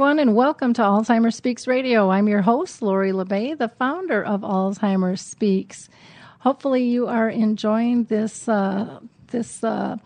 [0.00, 2.10] everyone, and welcome to Alzheimer's Speaks Radio.
[2.10, 5.90] I'm your host, Lori La Bey, the founder of Alzheimer's Speaks.
[6.38, 8.48] Hopefully, you are enjoying this.
[8.48, 9.98] Uh, this uh,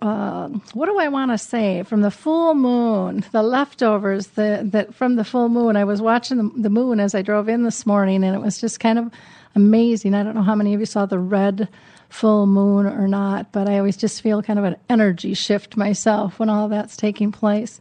[0.00, 1.84] uh, what do I want to say?
[1.84, 5.78] From the full moon, the leftovers that from the full moon.
[5.78, 8.60] I was watching the, the moon as I drove in this morning, and it was
[8.60, 9.10] just kind of
[9.54, 10.12] amazing.
[10.12, 11.66] I don't know how many of you saw the red
[12.10, 16.38] full moon or not, but I always just feel kind of an energy shift myself
[16.38, 17.80] when all that's taking place.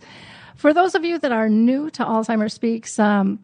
[0.64, 3.40] For those of you that are new to Alzheimer's Speaks, um,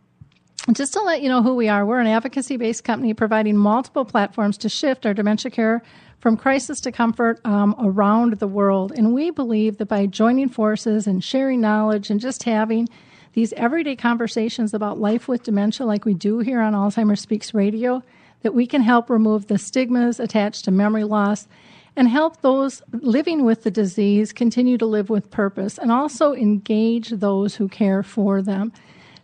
[0.72, 4.06] just to let you know who we are, we're an advocacy based company providing multiple
[4.06, 5.84] platforms to shift our dementia care
[6.22, 8.94] from crisis to comfort um, around the world.
[8.96, 12.88] And we believe that by joining forces and sharing knowledge and just having
[13.34, 18.02] these everyday conversations about life with dementia, like we do here on Alzheimer's Speaks Radio,
[18.44, 21.50] that we can help remove the stigmas attached to memory loss
[22.00, 27.10] and help those living with the disease continue to live with purpose and also engage
[27.10, 28.72] those who care for them.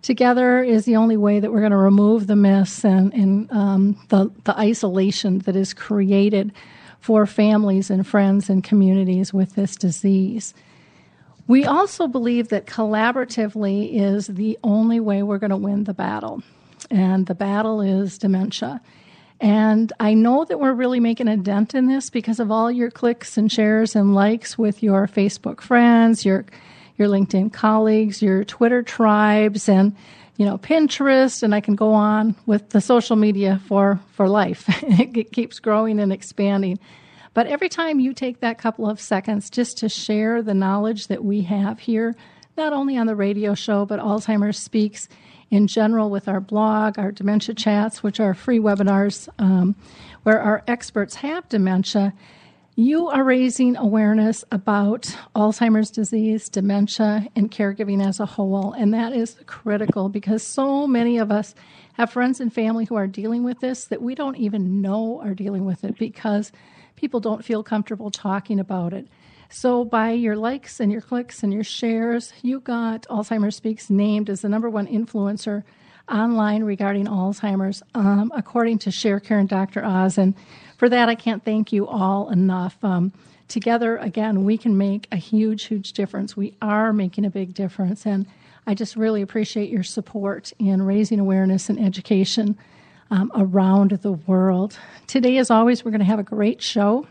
[0.02, 3.98] Together is the only way that we're going to remove the myths and, and um,
[4.10, 6.52] the, the isolation that is created
[7.00, 10.54] for families and friends and communities with this disease.
[11.48, 16.44] We also believe that collaboratively is the only way we're going to win the battle.
[16.92, 18.82] And the battle is dementia.
[19.42, 22.90] And I know that we're really making a dent in this because of all your
[22.90, 26.46] clicks and shares and likes with your Facebook friends, your
[26.98, 29.96] your LinkedIn colleagues, your Twitter tribes and
[30.38, 34.66] you know Pinterest and I can go on with the social media for for life.
[34.84, 36.80] it keeps growing and expanding.
[37.34, 41.26] But every time you take that couple of seconds just to share the knowledge that
[41.26, 42.16] we have here,
[42.56, 45.10] not only on the radio show, but Alzheimer's Speaks
[45.56, 49.74] in general with our blog, our dementia chats, which are free webinars um,
[50.24, 52.14] where our experts have dementia,
[52.76, 58.74] you are raising awareness about Alzheimer's disease, dementia, and caregiving as a whole.
[58.74, 61.56] And that is critical because so many of us
[61.94, 65.34] have friends and family who are dealing with this that we don't even know are
[65.34, 66.52] dealing with it because
[66.98, 69.08] people don't feel comfortable talking about it.
[69.58, 74.30] So, by your likes and your clicks and your shares, you got Alzheimer's Speaks named
[74.30, 75.64] as the number one influencer
[76.12, 79.82] online regarding Alzheimer's, um, according to ShareCare and Dr.
[79.86, 80.18] Oz.
[80.18, 80.34] And
[80.78, 82.76] for that, I can't thank you all enough.
[82.84, 83.14] Um,
[83.48, 86.36] together, again, we can make a huge, huge difference.
[86.36, 88.06] We are making a big difference.
[88.06, 88.26] And
[88.68, 92.58] I just really appreciate your support in raising awareness and education
[93.10, 94.78] um, around the world.
[95.08, 97.08] Today, as always, we're going to have a great show.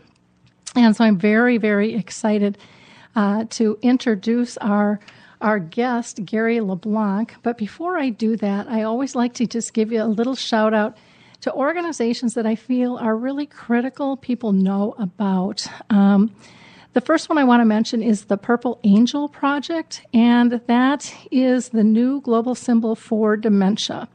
[0.75, 2.57] And so I'm very, very excited
[3.15, 4.99] uh, to introduce our
[5.41, 7.35] our guest, Gary LeBlanc.
[7.43, 10.73] But before I do that, I always like to just give you a little shout
[10.73, 10.97] out
[11.41, 15.67] to organizations that I feel are really critical people know about.
[15.89, 16.35] Um,
[16.93, 21.69] the first one I want to mention is the Purple Angel Project, and that is
[21.69, 24.07] the new global symbol for dementia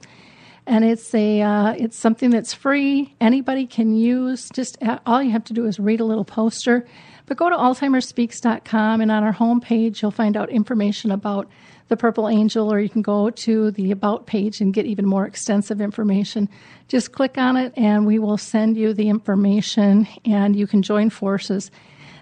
[0.67, 3.15] and it's a uh, it's something that's free.
[3.21, 4.49] Anybody can use.
[4.53, 6.87] Just all you have to do is read a little poster.
[7.27, 11.49] But go to AlzheimerSpeaks.com, and on our homepage, you'll find out information about
[11.87, 15.27] the Purple Angel, or you can go to the About page and get even more
[15.27, 16.49] extensive information.
[16.89, 21.09] Just click on it, and we will send you the information, and you can join
[21.09, 21.71] forces.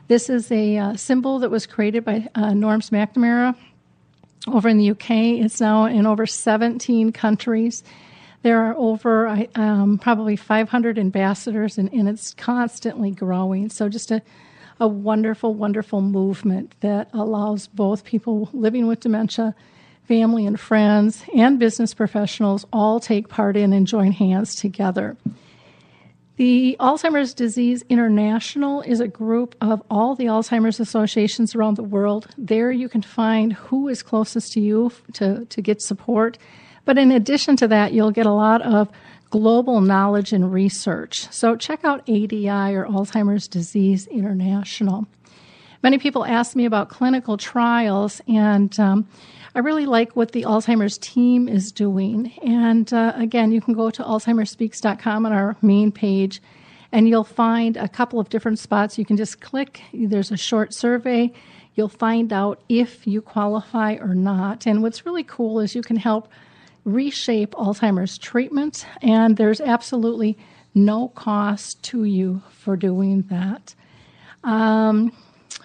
[0.08, 3.56] This is a uh, symbol that was created by uh, Norrms McNamara
[4.46, 5.10] over in the UK.
[5.40, 7.82] It's now in over 17 countries
[8.42, 13.68] there are over um, probably 500 ambassadors, and, and it's constantly growing.
[13.68, 14.22] So, just a,
[14.78, 19.54] a wonderful, wonderful movement that allows both people living with dementia,
[20.06, 25.16] family and friends, and business professionals all take part in and join hands together.
[26.36, 32.28] The Alzheimer's Disease International is a group of all the Alzheimer's associations around the world.
[32.38, 36.38] There you can find who is closest to you to, to get support
[36.88, 38.88] but in addition to that, you'll get a lot of
[39.28, 41.30] global knowledge and research.
[41.30, 45.06] So check out ADI or Alzheimer's Disease International.
[45.82, 49.06] Many people ask me about clinical trials, and um,
[49.54, 52.32] I really like what the Alzheimer's team is doing.
[52.42, 56.40] And uh, again, you can go to alzheimerspeaks.com on our main page,
[56.90, 58.96] and you'll find a couple of different spots.
[58.96, 61.34] You can just click, there's a short survey.
[61.74, 64.66] You'll find out if you qualify or not.
[64.66, 66.30] And what's really cool is you can help
[66.88, 70.38] reshape Alzheimer's treatment, and there's absolutely
[70.74, 73.74] no cost to you for doing that.
[74.44, 75.12] Um,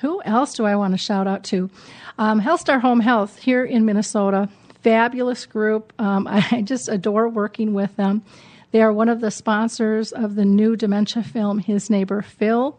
[0.01, 1.69] who else do I want to shout out to?
[2.17, 4.49] Um, HealthStar Home Health here in Minnesota,
[4.81, 5.93] fabulous group.
[5.99, 8.23] Um, I just adore working with them.
[8.71, 12.77] They are one of the sponsors of the new dementia film, His Neighbor Phil,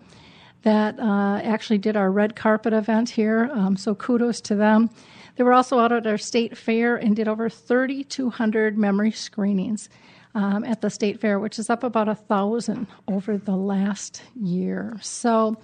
[0.64, 3.50] that uh, actually did our red carpet event here.
[3.52, 4.90] Um, so kudos to them.
[5.36, 9.88] They were also out at our state fair and did over 3,200 memory screenings
[10.34, 14.96] um, at the state fair, which is up about a thousand over the last year.
[15.00, 15.56] So,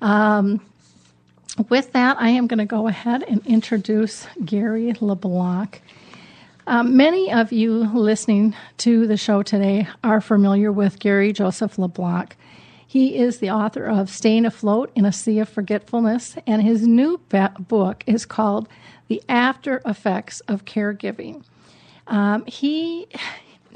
[0.00, 0.60] um,
[1.68, 5.82] with that, I am going to go ahead and introduce Gary LeBlanc.
[6.66, 12.36] Um, many of you listening to the show today are familiar with Gary Joseph LeBlanc.
[12.90, 17.18] He is the author of Staying Afloat in a Sea of Forgetfulness, and his new
[17.18, 18.68] book is called
[19.06, 21.44] The After Effects of Caregiving.
[22.08, 23.06] Um, he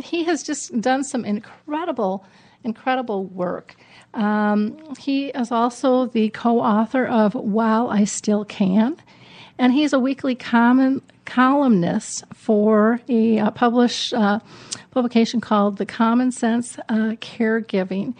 [0.02, 2.24] he has just done some incredible,
[2.64, 3.76] incredible work.
[4.14, 8.96] Um, he is also the co author of While I Still Can,
[9.60, 14.40] and he's a weekly common, columnist for a, a published uh,
[14.90, 18.14] publication called The Common Sense uh, Caregiving,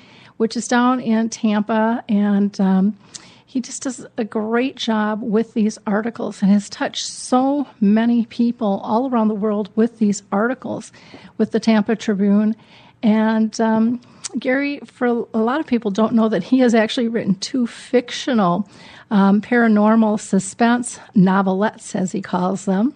[0.45, 2.05] which is down in Tampa.
[2.07, 2.99] And um,
[3.47, 8.79] he just does a great job with these articles and has touched so many people
[8.85, 10.93] all around the world with these articles
[11.39, 12.55] with the Tampa Tribune.
[13.03, 14.03] And um,
[14.39, 18.69] Gary, for a lot of people, don't know that he has actually written two fictional
[19.11, 22.95] um, paranormal suspense novelettes, as he calls them.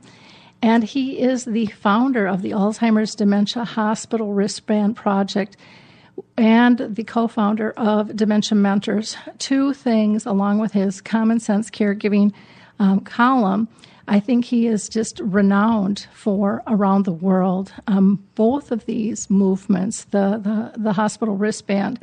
[0.60, 5.56] And he is the founder of the Alzheimer's Dementia Hospital Wristband Project
[6.36, 9.16] and the co founder of Dementia Mentors.
[9.38, 12.32] Two things, along with his common sense caregiving
[12.78, 13.68] um, column,
[14.06, 17.72] I think he is just renowned for around the world.
[17.86, 22.02] Um, both of these movements, the, the, the hospital wristband,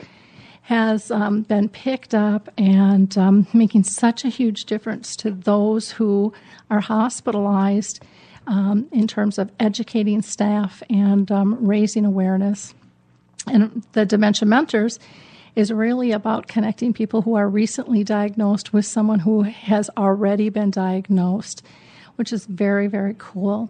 [0.62, 6.34] has um, been picked up and um, making such a huge difference to those who
[6.70, 8.04] are hospitalized
[8.48, 12.74] um, in terms of educating staff and um, raising awareness.
[13.48, 15.00] And the Dementia Mentors
[15.56, 20.70] is really about connecting people who are recently diagnosed with someone who has already been
[20.72, 21.64] diagnosed
[22.16, 23.70] which is very, very cool.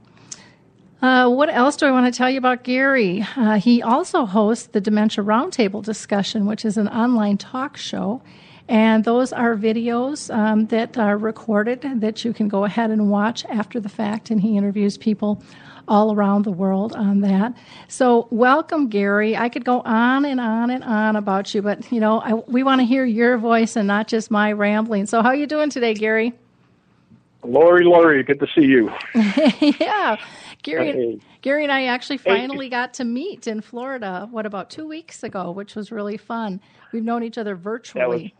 [1.01, 3.25] Uh, what else do I want to tell you about Gary?
[3.35, 8.21] Uh, he also hosts the Dementia Roundtable discussion, which is an online talk show.
[8.67, 13.45] And those are videos um, that are recorded that you can go ahead and watch
[13.45, 14.31] after the fact.
[14.31, 15.43] And he interviews people
[15.87, 17.53] all around the world on that.
[17.87, 19.35] So, welcome, Gary.
[19.35, 22.63] I could go on and on and on about you, but you know, I, we
[22.63, 25.05] want to hear your voice and not just my rambling.
[25.05, 26.33] So, how are you doing today, Gary?
[27.43, 28.91] Lori, Lori, good to see you.
[29.79, 30.17] yeah,
[30.63, 31.19] Gary, hey.
[31.41, 32.71] Gary and I actually finally hey.
[32.71, 34.27] got to meet in Florida.
[34.31, 36.59] What about two weeks ago, which was really fun.
[36.91, 38.33] We've known each other virtually.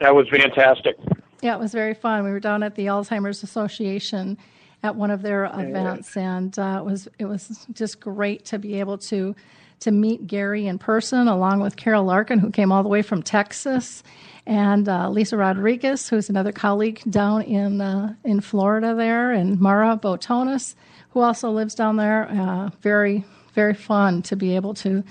[0.00, 0.96] That was, that was fantastic.
[1.40, 2.24] Yeah, it was very fun.
[2.24, 4.38] We were down at the Alzheimer's Association
[4.84, 8.78] at one of their events, and uh, it was it was just great to be
[8.80, 9.34] able to
[9.80, 13.22] to meet Gary in person, along with Carol Larkin, who came all the way from
[13.22, 14.02] Texas
[14.46, 19.98] and uh, Lisa Rodriguez, who's another colleague down in uh, in Florida there, and Mara
[20.00, 20.74] Botonis,
[21.10, 22.28] who also lives down there.
[22.30, 23.24] Uh, very
[23.54, 25.02] very fun to be able to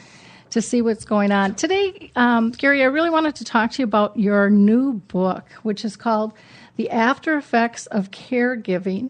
[0.52, 2.12] to see what's going on today.
[2.16, 5.96] Um, Gary, I really wanted to talk to you about your new book, which is
[5.96, 6.32] called
[6.76, 9.10] "The After Effects of Caregiving."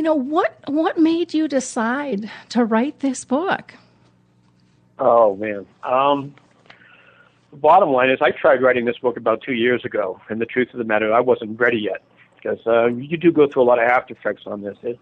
[0.00, 3.74] You know what what made you decide to write this book?
[4.98, 5.66] Oh man.
[5.82, 6.34] Um,
[7.50, 10.46] the bottom line is I tried writing this book about two years ago, and the
[10.46, 12.02] truth of the matter, I wasn't ready yet
[12.36, 14.78] because uh, you do go through a lot of after effects on this.
[14.82, 14.98] It's,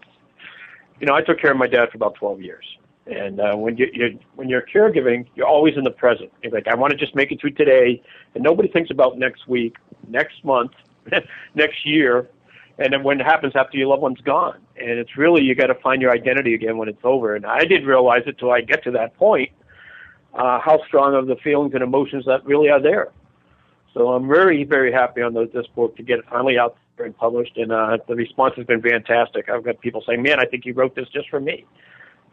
[0.99, 2.65] you know, I took care of my dad for about 12 years,
[3.07, 6.29] and uh, when you you're, when you're caregiving, you're always in the present.
[6.43, 8.03] You're like, I want to just make it through today,
[8.35, 9.77] and nobody thinks about next week,
[10.09, 10.71] next month,
[11.55, 12.29] next year,
[12.79, 14.59] and then when it happens after your loved one's gone.
[14.77, 17.35] And it's really you got to find your identity again when it's over.
[17.35, 19.51] And I didn't realize it till I get to that point
[20.33, 23.09] uh, how strong are the feelings and emotions that really are there.
[23.93, 27.05] So I'm very, very happy on the, this book to get it finally out there
[27.05, 29.49] and published, and uh, the response has been fantastic.
[29.49, 31.65] I've got people saying, "Man, I think you wrote this just for me,"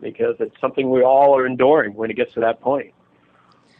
[0.00, 2.92] because it's something we all are enduring when it gets to that point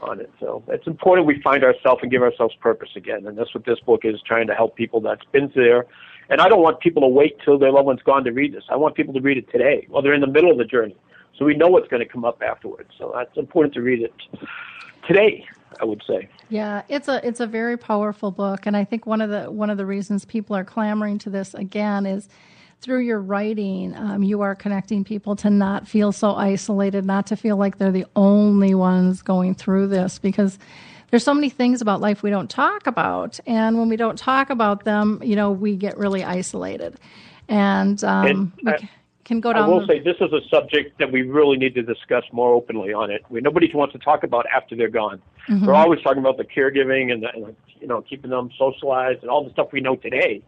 [0.01, 0.31] on it.
[0.41, 3.79] So it's important we find ourselves and give ourselves purpose again, and that's what this
[3.81, 5.87] book is trying to help people that's been there.
[6.29, 8.65] And I don't want people to wait till their loved one's gone to read this.
[8.69, 10.97] I want people to read it today while they're in the middle of the journey
[11.39, 12.91] so we know what's going to come up afterwards.
[12.99, 14.15] So that's important to read it
[15.07, 15.47] today.
[15.79, 16.29] I would say.
[16.49, 19.69] Yeah, it's a it's a very powerful book, and I think one of the one
[19.69, 22.31] of the reasons people are clamoring to this again is
[22.81, 27.37] through your writing, um, you are connecting people to not feel so isolated, not to
[27.37, 30.59] feel like they're the only ones going through this, because
[31.11, 34.51] there's so many things about life we don't talk about, and when we don't talk
[34.51, 36.99] about them, you know, we get really isolated,
[37.49, 38.89] and, um, and I,
[39.27, 39.65] can go down.
[39.65, 42.55] I will the, say this is a subject that we really need to discuss more
[42.55, 43.23] openly on it.
[43.29, 45.21] We, nobody wants to talk about after they're gone.
[45.49, 45.67] Mm-hmm.
[45.67, 49.31] We're always talking about the caregiving and, the, and you know keeping them socialized and
[49.31, 50.43] all the stuff we know today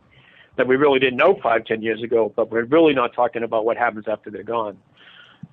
[0.57, 2.33] that we really didn't know five, ten years ago.
[2.35, 4.79] But we're really not talking about what happens after they're gone.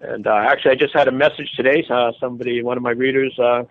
[0.02, 1.86] And uh, actually, I just had a message today.
[1.90, 3.64] Uh, somebody, one of my readers, uh,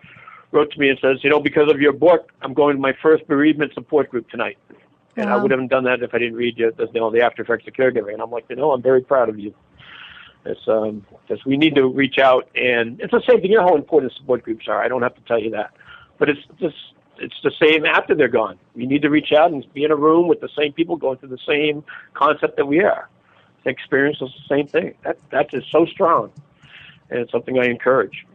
[0.51, 2.93] wrote to me and says, you know, because of your book, I'm going to my
[3.01, 4.57] first bereavement support group tonight.
[5.17, 7.41] And I would have done that if I didn't read you, you know, the after
[7.41, 8.13] effects of caregiving.
[8.13, 9.53] And I'm like, you know, I'm very proud of you.
[10.45, 13.51] It's um, because we need to reach out, and it's the same thing.
[13.51, 14.81] You know how important support groups are.
[14.81, 15.71] I don't have to tell you that,
[16.19, 16.75] but it's just
[17.17, 18.59] it's the same after they're gone.
[18.75, 21.17] We need to reach out and be in a room with the same people going
[21.17, 21.83] through the same
[22.13, 23.09] concept that we are.
[23.63, 24.93] The Experience is the same thing.
[25.03, 26.31] That that is so strong,
[27.09, 28.25] and it's something I encourage.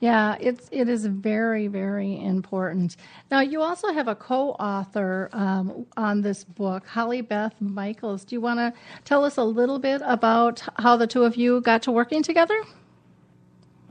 [0.00, 2.96] Yeah, it's it is very very important.
[3.30, 8.24] Now you also have a co-author um, on this book, Holly Beth Michels.
[8.24, 8.72] Do you want to
[9.04, 12.58] tell us a little bit about how the two of you got to working together?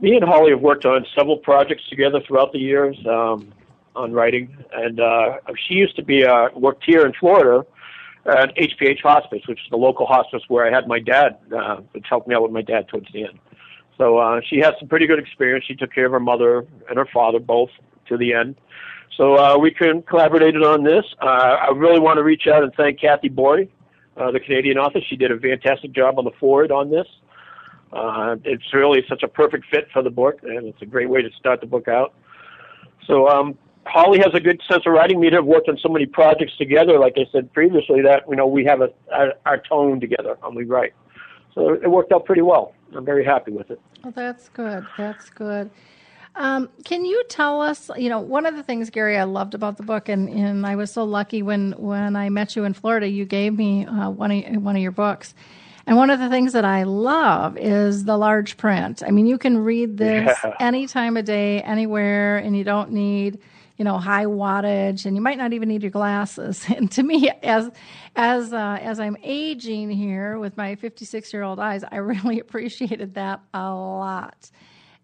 [0.00, 3.52] Me and Holly have worked on several projects together throughout the years um,
[3.94, 5.36] on writing, and uh,
[5.68, 7.64] she used to be uh, worked here in Florida
[8.26, 12.06] at HPH Hospice, which is the local hospice where I had my dad, uh, which
[12.08, 13.38] helped me out with my dad towards the end.
[14.00, 15.66] So uh, she has some pretty good experience.
[15.68, 17.68] She took care of her mother and her father both
[18.08, 18.56] to the end.
[19.14, 21.04] So uh, we can collaborated on this.
[21.20, 23.68] Uh, I really want to reach out and thank Kathy Boy,
[24.16, 25.00] uh, the Canadian author.
[25.06, 27.06] She did a fantastic job on the forward on this.
[27.92, 31.20] Uh, it's really such a perfect fit for the book, and it's a great way
[31.20, 32.14] to start the book out.
[33.06, 35.18] So um, Holly has a good sense of writing.
[35.18, 38.46] We have worked on so many projects together, like I said previously, that you know
[38.46, 40.94] we have a, our, our tone together when we write.
[41.54, 42.74] So it worked out pretty well.
[42.94, 43.80] I'm very happy with it.
[44.02, 44.86] Well, that's good.
[44.96, 45.70] That's good.
[46.36, 49.76] Um, can you tell us, you know, one of the things, Gary, I loved about
[49.76, 53.08] the book, and, and I was so lucky when, when I met you in Florida,
[53.08, 55.34] you gave me uh, one, of, one of your books.
[55.86, 59.02] And one of the things that I love is the large print.
[59.04, 60.54] I mean, you can read this yeah.
[60.60, 63.40] any time of day, anywhere, and you don't need
[63.80, 66.66] you know high wattage and you might not even need your glasses.
[66.80, 67.70] And to me as
[68.14, 73.14] as uh, as i'm aging here with my 56 year old eyes i really appreciated
[73.14, 74.50] that a lot.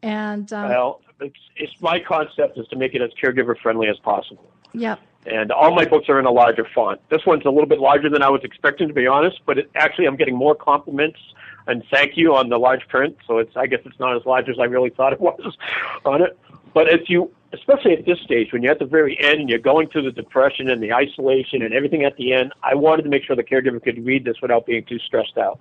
[0.02, 3.98] And um, well it's, it's my concept is to make it as caregiver friendly as
[4.00, 4.52] possible.
[4.74, 5.00] Yep.
[5.24, 7.00] And all my books are in a larger font.
[7.08, 9.70] This one's a little bit larger than i was expecting to be honest but it,
[9.74, 11.18] actually i'm getting more compliments
[11.66, 14.50] and thank you on the large print so it's i guess it's not as large
[14.50, 15.56] as i really thought it was
[16.04, 16.38] on it.
[16.74, 17.30] But if you
[17.66, 20.12] especially at this stage when you're at the very end and you're going through the
[20.12, 23.42] depression and the isolation and everything at the end, I wanted to make sure the
[23.42, 25.58] caregiver could read this without being too stressed out.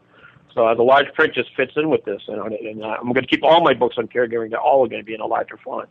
[0.53, 3.25] So uh, the large print just fits in with this, and, and uh, I'm going
[3.25, 4.51] to keep all my books on caregiving.
[4.51, 5.89] They're all going to be in a larger font.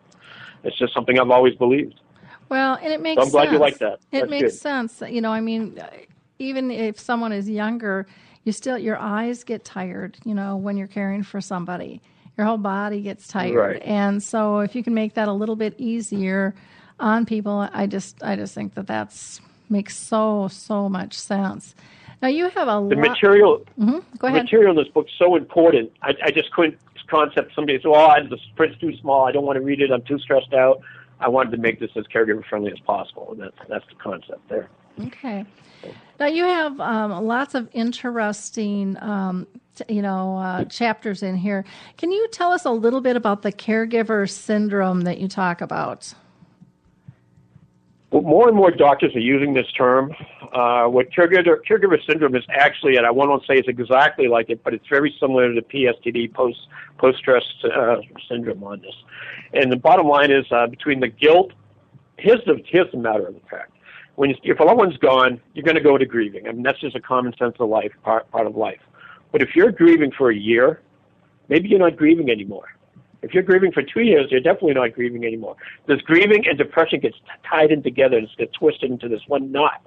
[0.63, 2.01] It's just something I've always believed.
[2.49, 3.21] Well, and it makes.
[3.21, 3.53] So I'm glad sense.
[3.53, 3.95] you like that.
[4.11, 4.59] It That's makes good.
[4.59, 5.03] sense.
[5.07, 5.79] You know, I mean,
[6.39, 8.07] even if someone is younger,
[8.45, 10.17] you still your eyes get tired.
[10.25, 12.01] You know, when you're caring for somebody
[12.37, 13.57] your whole body gets tired.
[13.57, 13.83] Right.
[13.83, 16.55] And so if you can make that a little bit easier
[16.99, 21.75] on people, I just I just think that that's makes so so much sense.
[22.23, 23.65] Now you have a the material.
[23.79, 24.17] Mm-hmm.
[24.19, 24.45] Go ahead.
[24.45, 25.93] Material in this book so important.
[26.03, 27.55] I, I just couldn't concept.
[27.55, 29.27] Somebody said, "Oh, the print's too small.
[29.27, 29.91] I don't want to read it.
[29.91, 30.81] I'm too stressed out."
[31.21, 34.49] I wanted to make this as caregiver friendly as possible, and that's that's the concept
[34.49, 34.69] there.
[35.01, 35.45] Okay.
[36.21, 41.65] Now you have um, lots of interesting, um, t- you know, uh, chapters in here.
[41.99, 46.15] Can you tell us a little bit about the caregiver syndrome that you talk about?
[48.11, 50.15] Well, more and more doctors are using this term.
[50.53, 54.63] Uh, what caregiver, caregiver syndrome is actually, and I won't say it's exactly like it,
[54.63, 57.97] but it's very similar to the PSTD, post post stress uh,
[58.29, 58.95] syndrome on this.
[59.53, 61.53] And the bottom line is uh, between the guilt.
[62.17, 63.74] Here's the here's the matter of the fact
[64.17, 66.47] when if a loved one's gone, you're going to go to grieving.
[66.47, 68.81] I mean, that's just a common sense of life, part, part of life.
[69.33, 70.81] But if you're grieving for a year,
[71.49, 72.69] maybe you're not grieving anymore.
[73.23, 75.57] If you're grieving for two years, you're definitely not grieving anymore.
[75.87, 77.17] This grieving and depression gets
[77.49, 79.85] tied in together and gets twisted into this one knot.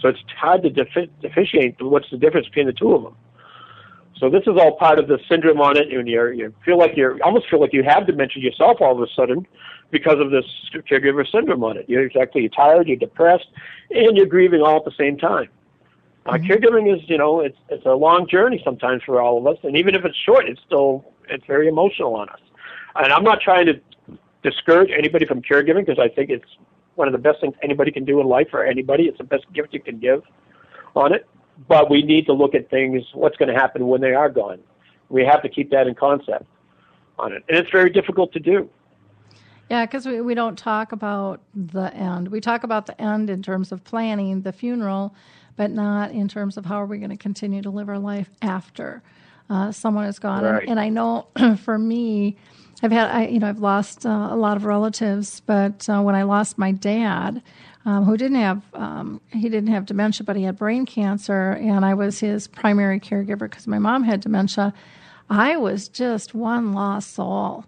[0.00, 3.16] So it's hard to defi- differentiate what's the difference between the two of them.
[4.18, 6.96] So this is all part of the syndrome on it, and you you feel like
[6.96, 9.46] you're almost feel like you have dementia yourself all of a sudden
[9.90, 10.44] because of this
[10.90, 11.88] caregiver syndrome on it.
[11.88, 13.48] You're exactly you're tired, you're depressed,
[13.90, 15.48] and you're grieving all at the same time.
[16.26, 16.50] Uh, mm-hmm.
[16.50, 19.76] caregiving is, you know, it's it's a long journey sometimes for all of us, and
[19.76, 22.40] even if it's short, it's still it's very emotional on us.
[22.96, 23.80] And I'm not trying to
[24.42, 26.56] discourage anybody from caregiving because I think it's
[26.94, 29.04] one of the best things anybody can do in life for anybody.
[29.04, 30.22] It's the best gift you can give
[30.94, 31.26] on it.
[31.68, 34.60] But we need to look at things, what's going to happen when they are gone.
[35.08, 36.46] We have to keep that in concept
[37.18, 37.44] on it.
[37.48, 38.68] And it's very difficult to do.
[39.68, 42.28] Yeah, because we, we don't talk about the end.
[42.28, 45.14] We talk about the end in terms of planning the funeral,
[45.56, 48.30] but not in terms of how are we going to continue to live our life
[48.42, 49.02] after
[49.50, 50.44] uh, someone is gone.
[50.44, 50.62] Right.
[50.62, 51.26] And, and I know
[51.64, 52.36] for me,
[52.82, 56.14] I've had, I, you know, I've lost uh, a lot of relatives, but uh, when
[56.14, 57.42] I lost my dad,
[57.86, 61.84] um, who didn't have, um, he didn't have dementia, but he had brain cancer, and
[61.84, 64.74] I was his primary caregiver because my mom had dementia.
[65.30, 67.64] I was just one lost soul.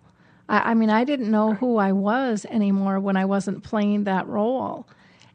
[0.49, 4.27] I, I mean, I didn't know who I was anymore when I wasn't playing that
[4.27, 4.87] role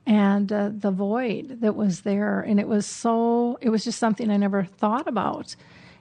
[0.06, 2.42] and uh, the void that was there.
[2.42, 5.56] And it was so, it was just something I never thought about.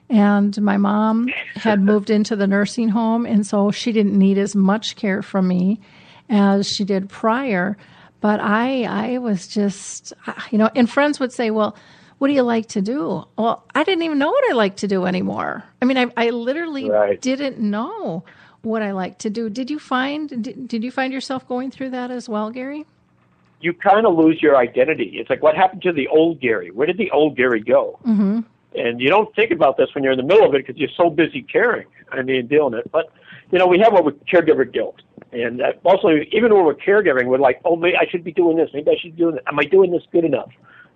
[0.09, 4.55] And my mom had moved into the nursing home, and so she didn't need as
[4.55, 5.79] much care from me
[6.29, 7.77] as she did prior.
[8.19, 10.13] But I, I was just,
[10.51, 11.75] you know, and friends would say, well,
[12.17, 13.23] what do you like to do?
[13.37, 15.63] Well, I didn't even know what I like to do anymore.
[15.81, 17.19] I mean, I, I literally Right.
[17.19, 18.23] didn't know
[18.63, 19.49] what I like to do.
[19.49, 22.85] Did you find did, did you find yourself going through that as well, Gary?
[23.59, 25.17] You kind of lose your identity.
[25.19, 26.71] It's like what happened to the old Gary?
[26.71, 27.99] Where did the old Gary go?
[28.05, 28.39] Mm-hmm.
[28.75, 30.89] And you don't think about this when you're in the middle of it because you're
[30.97, 31.85] so busy caring.
[32.11, 32.91] I mean, dealing it.
[32.91, 33.11] But
[33.51, 35.01] you know, we have what we caregiver guilt,
[35.31, 38.69] and also even when we're caregiving, we're like, oh, maybe I should be doing this.
[38.73, 39.43] Maybe I should be doing that.
[39.47, 40.49] Am I doing this good enough?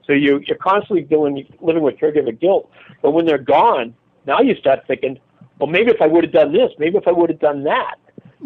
[0.05, 2.71] So you you're constantly doing living with caregiver guilt.
[3.01, 3.93] But when they're gone,
[4.25, 5.19] now you start thinking,
[5.59, 7.95] well, maybe if I would have done this, maybe if I would have done that.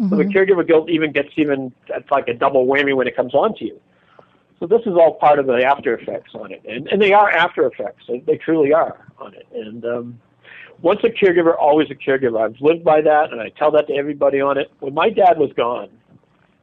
[0.08, 3.34] So the caregiver guilt even gets even it's like a double whammy when it comes
[3.34, 3.80] on to you.
[4.58, 7.30] So this is all part of the after effects on it, and and they are
[7.30, 8.04] after effects.
[8.08, 9.46] They, they truly are on it.
[9.52, 10.20] And um,
[10.80, 12.40] once a caregiver, always a caregiver.
[12.42, 14.72] I've lived by that, and I tell that to everybody on it.
[14.80, 15.90] When my dad was gone,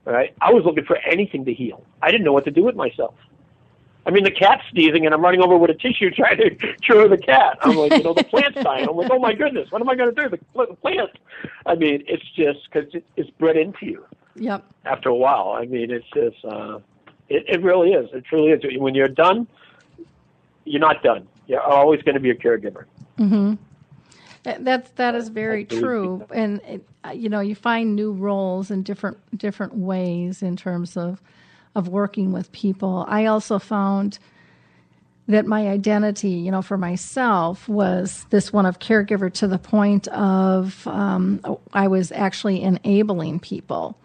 [0.05, 1.85] right, I was looking for anything to heal.
[2.01, 3.15] I didn't know what to do with myself.
[4.05, 6.49] I mean, the cat's sneezing, and I'm running over with a tissue trying to
[6.81, 7.57] cure the cat.
[7.61, 8.87] I'm like, you know, the plant's dying.
[8.87, 10.29] I'm like, oh my goodness, what am I going to do?
[10.29, 11.11] The, plant.
[11.65, 14.63] I mean, it's just because it, it's bred into you Yep.
[14.85, 15.55] after a while.
[15.59, 16.79] I mean, it's just, uh,
[17.27, 18.09] it, it really is.
[18.13, 18.79] It truly is.
[18.79, 19.47] When you're done,
[20.65, 21.27] you're not done.
[21.47, 22.85] You're always going to be a caregiver.
[23.17, 23.55] Mm-hmm.
[24.43, 28.83] That's that is very true, and it, uh, you know you find new roles in
[28.83, 31.21] different different ways in terms of
[31.79, 33.05] of working with people.
[33.07, 34.19] I also found
[35.27, 40.07] that my identity, you know, for myself was this one of caregiver to the point
[40.09, 41.39] of um,
[41.71, 43.95] I was actually enabling people.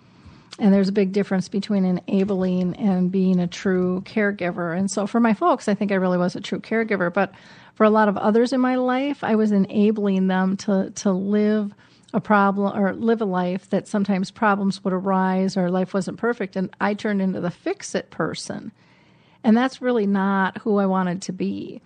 [0.58, 4.76] And there's a big difference between enabling and being a true caregiver.
[4.76, 7.12] And so for my folks, I think I really was a true caregiver.
[7.12, 7.32] But
[7.74, 11.72] for a lot of others in my life, I was enabling them to, to live
[12.14, 16.56] a problem or live a life that sometimes problems would arise or life wasn't perfect.
[16.56, 18.72] And I turned into the fix it person.
[19.42, 21.82] And that's really not who I wanted to be.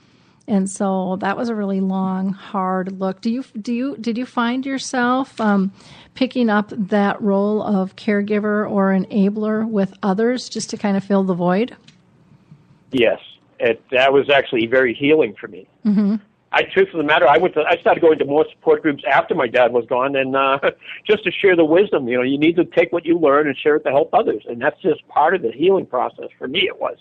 [0.47, 3.21] And so that was a really long, hard look.
[3.21, 5.73] Do you do you did you find yourself um,
[6.15, 11.25] picking up that role of caregiver or enabler with others just to kind of fill
[11.25, 11.77] the void?
[12.93, 13.21] Yes,
[13.61, 15.69] it, that was actually very healing for me.
[15.85, 16.17] Mm-hmm.
[16.51, 19.03] I, truth of the matter, I went to, I started going to more support groups
[19.11, 20.59] after my dad was gone, and uh,
[21.07, 22.09] just to share the wisdom.
[22.09, 24.45] You know, you need to take what you learn and share it to help others,
[24.49, 26.29] and that's just part of the healing process.
[26.39, 26.97] For me, it was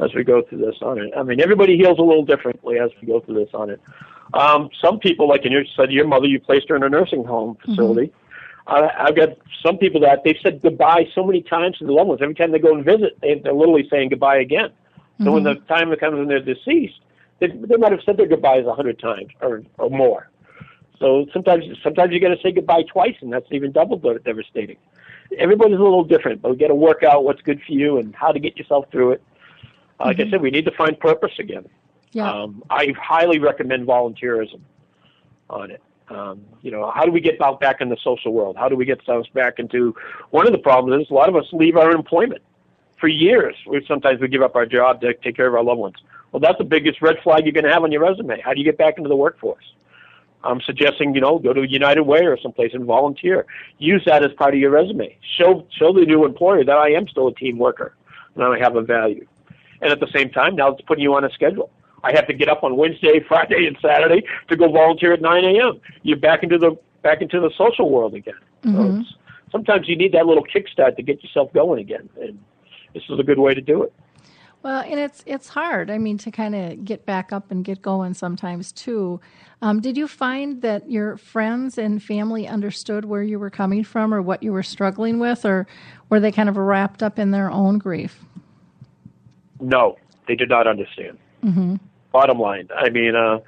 [0.00, 1.12] as we go through this on it.
[1.16, 3.80] I mean, everybody heals a little differently as we go through this on it.
[4.34, 7.24] Um, some people, like in your said, your mother, you placed her in a nursing
[7.24, 8.12] home facility.
[8.66, 9.30] Uh, I've got
[9.64, 12.20] some people that they've said goodbye so many times to the loved ones.
[12.22, 14.70] Every time they go and visit, they, they're literally saying goodbye again.
[15.22, 17.00] So when the time comes when they're deceased,
[17.42, 20.30] they, they might have said their goodbyes a hundred times or, or more.
[20.98, 24.76] So sometimes sometimes you got to say goodbye twice, and that's even double devastating.
[25.36, 28.14] Everybody's a little different, but we got to work out what's good for you and
[28.14, 29.22] how to get yourself through it.
[29.98, 31.66] Uh, Like I said, we need to find purpose again.
[32.12, 32.30] Yeah.
[32.30, 34.60] Um, I highly recommend volunteerism
[35.50, 35.82] on it.
[36.08, 38.56] Um, you know, how do we get out back in the social world?
[38.56, 39.94] How do we get ourselves back into?
[40.30, 42.42] One of the problems is a lot of us leave our employment
[43.00, 43.56] for years.
[43.66, 45.96] We sometimes we give up our job to take care of our loved ones.
[46.32, 48.40] Well, that's the biggest red flag you're going to have on your resume.
[48.40, 49.64] How do you get back into the workforce?
[50.44, 53.46] I'm suggesting you know go to United Way or someplace and volunteer.
[53.78, 55.16] Use that as part of your resume.
[55.38, 57.94] Show show the new employer that I am still a team worker
[58.34, 59.26] and I have a value.
[59.80, 61.70] And at the same time, now it's putting you on a schedule.
[62.04, 65.44] I have to get up on Wednesday, Friday, and Saturday to go volunteer at 9
[65.44, 65.80] a.m.
[66.02, 68.34] You're back into the back into the social world again.
[68.64, 69.00] So mm-hmm.
[69.50, 72.38] sometimes you need that little kickstart to get yourself going again, and
[72.94, 73.92] this is a good way to do it.
[74.62, 75.90] Well, and it's it's hard.
[75.90, 79.20] I mean, to kind of get back up and get going sometimes too.
[79.60, 84.12] Um, did you find that your friends and family understood where you were coming from
[84.12, 85.66] or what you were struggling with, or
[86.08, 88.24] were they kind of wrapped up in their own grief?
[89.60, 89.96] No,
[90.26, 91.18] they did not understand.
[91.44, 91.76] Mm-hmm.
[92.12, 93.38] Bottom line, I mean, uh,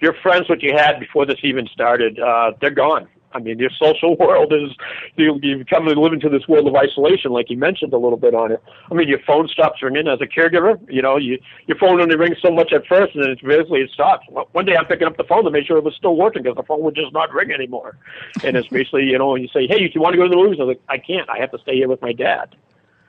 [0.00, 3.08] your friends, what you had before this even started, uh, they're gone.
[3.36, 4.70] I mean, your social world is
[5.16, 8.16] you, you come to live into this world of isolation, like you mentioned a little
[8.16, 8.62] bit on it.
[8.90, 10.80] I mean, your phone stops ringing as a caregiver.
[10.90, 13.82] You know, you your phone only rings so much at first, and then it's basically
[13.82, 14.26] it stops.
[14.30, 16.56] One day I'm picking up the phone to make sure it was still working because
[16.56, 17.98] the phone would just not ring anymore.
[18.42, 20.58] And it's basically, you know, you say, "Hey, you want to go to the movies?"
[20.60, 21.28] I'm like, "I can't.
[21.28, 22.56] I have to stay here with my dad."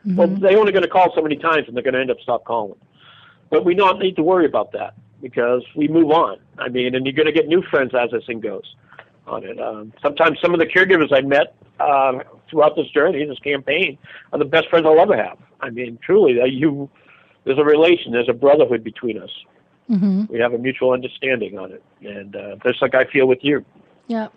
[0.05, 0.15] Mm-hmm.
[0.15, 2.19] Well, they're only going to call so many times, and they're going to end up
[2.21, 2.79] stop calling.
[3.49, 6.39] But we don't need to worry about that because we move on.
[6.57, 8.75] I mean, and you're going to get new friends as this thing goes
[9.27, 9.59] on it.
[9.59, 13.97] Um, sometimes some of the caregivers I met uh, throughout this journey, this campaign,
[14.33, 15.37] are the best friends I'll ever have.
[15.61, 16.89] I mean, truly, uh, you
[17.43, 19.29] there's a relation, there's a brotherhood between us.
[19.89, 20.25] Mm-hmm.
[20.29, 23.63] We have a mutual understanding on it, and uh, just like I feel with you.
[24.07, 24.27] Yeah.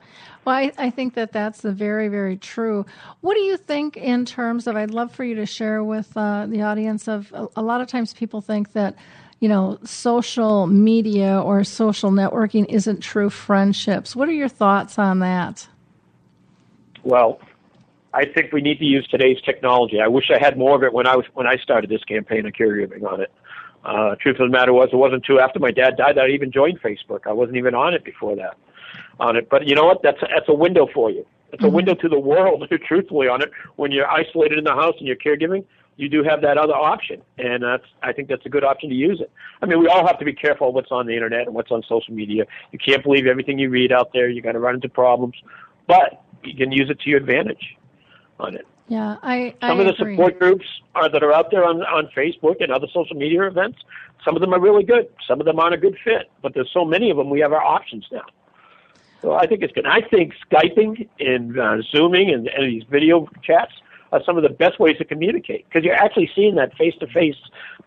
[0.44, 2.86] Well, I, I think that that's very, very true.
[3.20, 4.76] What do you think in terms of?
[4.76, 7.08] I'd love for you to share with uh, the audience.
[7.08, 8.96] Of a, a lot of times, people think that
[9.40, 14.14] you know, social media or social networking isn't true friendships.
[14.14, 15.66] What are your thoughts on that?
[17.02, 17.40] Well,
[18.12, 20.00] I think we need to use today's technology.
[20.00, 22.44] I wish I had more of it when I was when I started this campaign
[22.46, 23.32] of caregiving on it.
[23.82, 26.28] Uh, truth of the matter was, it wasn't too after my dad died that I
[26.28, 27.20] even joined Facebook.
[27.26, 28.58] I wasn't even on it before that,
[29.18, 29.48] on it.
[29.48, 30.02] But you know what?
[30.02, 31.24] That's a, that's a window for you.
[31.52, 31.76] It's a mm-hmm.
[31.76, 33.50] window to the world, truthfully, on it.
[33.76, 35.64] When you're isolated in the house and you're caregiving,
[36.00, 38.94] you do have that other option, and that's I think that's a good option to
[38.94, 39.30] use it.
[39.60, 41.82] I mean, we all have to be careful what's on the internet and what's on
[41.86, 42.46] social media.
[42.72, 44.28] You can't believe everything you read out there.
[44.30, 45.34] You're going to run into problems,
[45.86, 47.76] but you can use it to your advantage
[48.38, 48.66] on it.
[48.88, 49.54] Yeah, I.
[49.60, 50.16] Some of the agree.
[50.16, 53.78] support groups are that are out there on on Facebook and other social media events.
[54.24, 55.08] Some of them are really good.
[55.28, 57.28] Some of them aren't a good fit, but there's so many of them.
[57.28, 58.24] We have our options now.
[59.20, 59.86] So I think it's good.
[59.86, 63.72] I think Skyping and uh, Zooming and, and these video chats
[64.12, 67.06] are some of the best ways to communicate because you're actually seeing that face to
[67.06, 67.36] face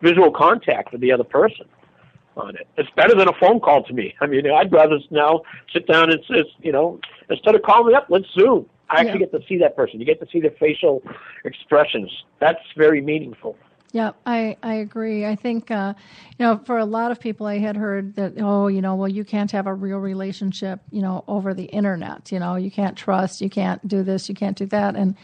[0.02, 1.66] visual contact with the other person
[2.36, 2.68] on it.
[2.78, 4.16] It's better than a phone call to me.
[4.22, 7.94] I mean, I'd rather now sit down and just, you know, instead of calling me
[7.94, 8.66] up, let's Zoom.
[8.90, 9.26] I actually yeah.
[9.26, 10.00] get to see that person.
[10.00, 11.04] You get to see their facial
[11.46, 12.12] expressions.
[12.40, 13.58] That's very meaningful.
[13.92, 15.24] Yeah, I, I agree.
[15.26, 15.94] I think, uh,
[16.40, 19.08] you know, for a lot of people, I had heard that, oh, you know, well,
[19.08, 22.32] you can't have a real relationship, you know, over the internet.
[22.32, 24.96] You know, you can't trust, you can't do this, you can't do that.
[24.96, 25.16] And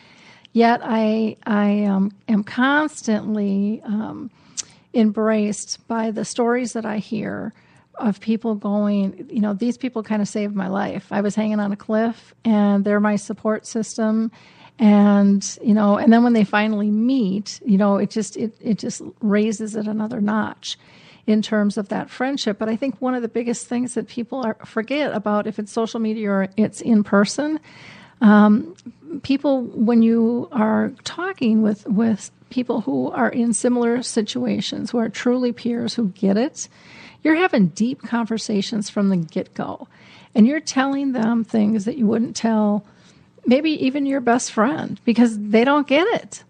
[0.59, 4.29] Yet I, I um, am constantly um,
[4.93, 7.53] embraced by the stories that I hear
[7.95, 11.07] of people going, you know, these people kind of saved my life.
[11.11, 14.33] I was hanging on a cliff and they're my support system.
[14.77, 18.79] And, you know, and then when they finally meet, you know, it just, it, it
[18.79, 20.77] just raises it another notch
[21.25, 22.59] in terms of that friendship.
[22.59, 25.71] But I think one of the biggest things that people are, forget about if it's
[25.71, 27.61] social media or it's in person,
[28.19, 28.75] um,
[29.23, 35.09] people, when you are talking with, with people who are in similar situations, who are
[35.09, 36.67] truly peers who get it,
[37.23, 39.87] you're having deep conversations from the get go.
[40.35, 42.85] And you're telling them things that you wouldn't tell
[43.45, 46.43] maybe even your best friend because they don't get it.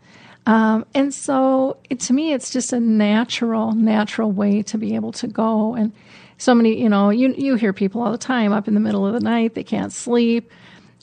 [0.46, 5.12] Um, and so it, to me, it's just a natural, natural way to be able
[5.14, 5.76] to go.
[5.76, 5.92] And
[6.38, 9.06] so many, you know, you, you hear people all the time up in the middle
[9.06, 10.52] of the night, they can't sleep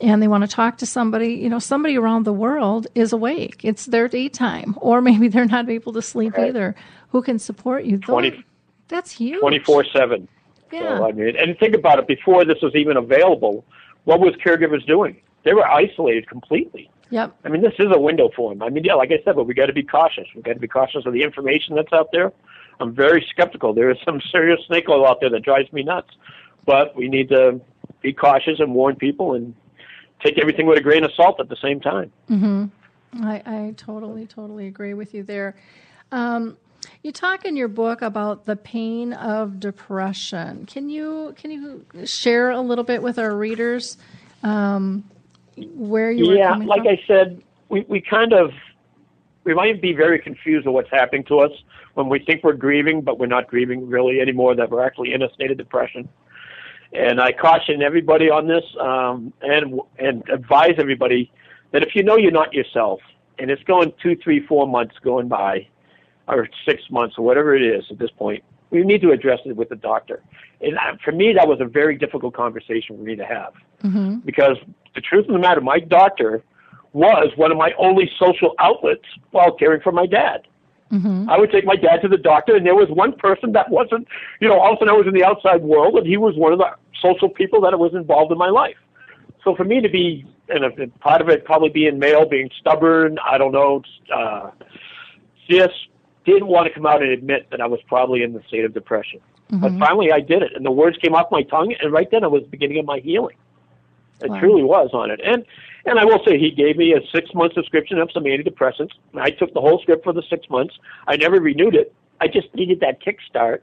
[0.01, 3.61] and they want to talk to somebody, you know, somebody around the world is awake.
[3.65, 6.49] It's their daytime, or maybe they're not able to sleep right.
[6.49, 6.75] either.
[7.11, 7.99] Who can support you?
[7.99, 8.45] 20,
[8.89, 9.41] That's huge.
[9.41, 10.29] 24 7.
[10.73, 10.99] Yeah.
[10.99, 13.65] So, I mean, and think about it before this was even available,
[14.05, 15.17] what was caregivers doing?
[15.45, 16.91] They were isolated completely.
[17.11, 17.37] Yep.
[17.45, 18.63] I mean, this is a window for them.
[18.63, 20.27] I mean, yeah, like I said, but we got to be cautious.
[20.35, 22.33] We got to be cautious of the information that's out there.
[22.81, 23.73] I'm very skeptical.
[23.73, 26.11] There is some serious snake oil out there that drives me nuts,
[26.65, 27.61] but we need to
[28.03, 29.55] be cautious and warn people and
[30.27, 32.12] take everything with a grain of salt at the same time.
[32.31, 33.25] Mm-hmm.
[33.25, 35.57] I, I totally, totally agree with you there.
[36.12, 36.57] Um,
[37.03, 40.67] you talk in your book about the pain of depression.
[40.67, 43.97] Can you can you share a little bit with our readers
[44.43, 45.05] um,
[45.57, 46.89] where you yeah, like from?
[46.89, 48.51] I said, we, we kind of
[49.45, 51.53] we might be very confused of what's happening to us
[51.95, 54.55] when we think we're grieving, but we're not grieving really anymore.
[54.55, 56.09] That we're actually in a state of depression.
[56.92, 61.33] And I caution everybody on this um, and and advise everybody
[61.72, 63.01] that if you know you're not yourself,
[63.38, 65.66] and it's going two, three, four months going by,
[66.29, 69.57] or six months, or whatever it is at this point, we need to address it
[69.57, 70.22] with the doctor.
[70.61, 73.53] And for me, that was a very difficult conversation for me to have
[73.85, 74.16] mm-hmm.
[74.25, 74.57] because
[74.94, 76.42] the truth of the matter, my doctor
[76.92, 80.46] was one of my only social outlets while caring for my dad.
[80.92, 81.29] Mm-hmm.
[81.29, 84.07] I would take my dad to the doctor, and there was one person that wasn't,
[84.40, 86.37] you know, all of a sudden I was in the outside world, and he was
[86.37, 86.70] one of the
[87.03, 88.77] social people that was involved in my life.
[89.42, 93.37] So for me to be, and part of it probably being male, being stubborn, I
[93.37, 93.83] don't know,
[94.14, 94.51] uh,
[95.49, 95.75] just
[96.25, 98.72] didn't want to come out and admit that I was probably in the state of
[98.75, 99.20] depression.
[99.51, 99.61] Mm-hmm.
[99.61, 102.25] But finally I did it, and the words came off my tongue, and right then
[102.25, 103.37] I was beginning of my healing.
[104.20, 104.40] It Wow.
[104.40, 105.20] truly was on it.
[105.22, 105.44] And
[105.87, 108.90] and I will say he gave me a six month subscription of some antidepressants.
[109.14, 110.75] I took the whole script for the six months.
[111.07, 111.94] I never renewed it.
[112.20, 113.61] I just needed that kickstart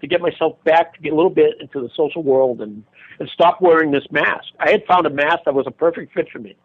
[0.00, 2.84] to get myself back to get a little bit into the social world and
[3.18, 4.48] and stop wearing this mask.
[4.58, 6.56] I had found a mask that was a perfect fit for me.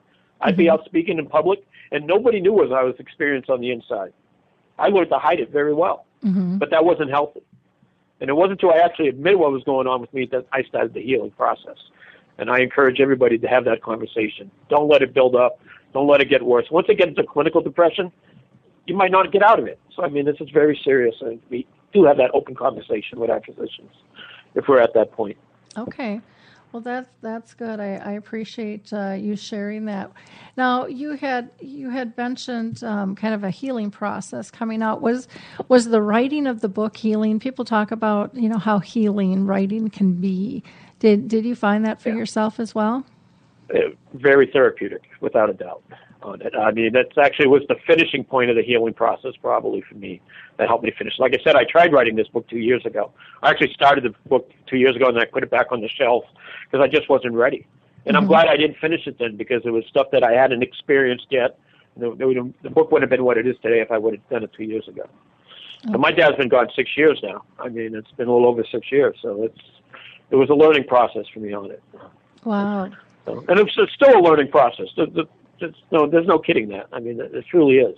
[0.42, 1.60] I'd be out speaking in public,
[1.92, 4.14] and nobody knew what I was experiencing on the inside.
[4.80, 6.58] I learned to hide it very well, Mm-hmm.
[6.58, 7.42] but that wasn't healthy.
[8.20, 10.64] And it wasn't until I actually admitted what was going on with me that I
[10.64, 11.78] started the healing process.
[12.38, 14.52] And I encourage everybody to have that conversation.
[14.70, 15.60] Don't let it build up.
[15.94, 16.66] Don't let it get worse.
[16.70, 18.12] Once it gets into clinical depression,
[18.86, 19.80] you might not get out of it.
[19.96, 23.30] So, I mean, this is very serious, and we do have that open conversation with
[23.30, 23.92] our physicians
[24.56, 25.38] if we're at that point.
[25.78, 26.22] Okay.
[26.72, 27.80] Well, that's that's good.
[27.80, 30.12] I, I appreciate uh, you sharing that.
[30.58, 35.02] Now, you had you had mentioned um, kind of a healing process coming out.
[35.02, 35.30] Was
[35.70, 37.40] was the writing of the book healing?
[37.40, 40.62] People talk about you know how healing writing can be.
[41.00, 42.16] Did did you find that for Yeah.
[42.16, 43.06] yourself as well?
[43.74, 45.84] Uh, very therapeutic, without a doubt.
[46.24, 49.82] On it, I mean, that's actually was the finishing point of the healing process, probably
[49.82, 50.20] for me.
[50.58, 51.14] That helped me finish.
[51.20, 53.12] Like I said, I tried writing this book two years ago.
[53.44, 55.82] I actually started the book two years ago, and then I put it back on
[55.82, 56.24] the shelf
[56.66, 57.68] because I just wasn't ready.
[58.08, 60.64] And I'm glad I didn't finish it then because it was stuff that I hadn't
[60.64, 61.60] experienced yet.
[61.98, 64.30] The, the, the book wouldn't have been what it is today if I would have
[64.30, 65.04] done it two years ago.
[65.92, 67.44] But my dad's been gone six years now.
[67.60, 69.60] I mean, it's been a little over six years, so it's
[70.30, 71.84] it was a learning process for me on it.
[72.44, 72.90] Wow.
[73.26, 74.88] So, and it's, it's still a learning process.
[74.96, 75.26] The, the,
[75.60, 76.88] it's, no, there's no kidding that.
[76.94, 77.98] I mean, it, it truly is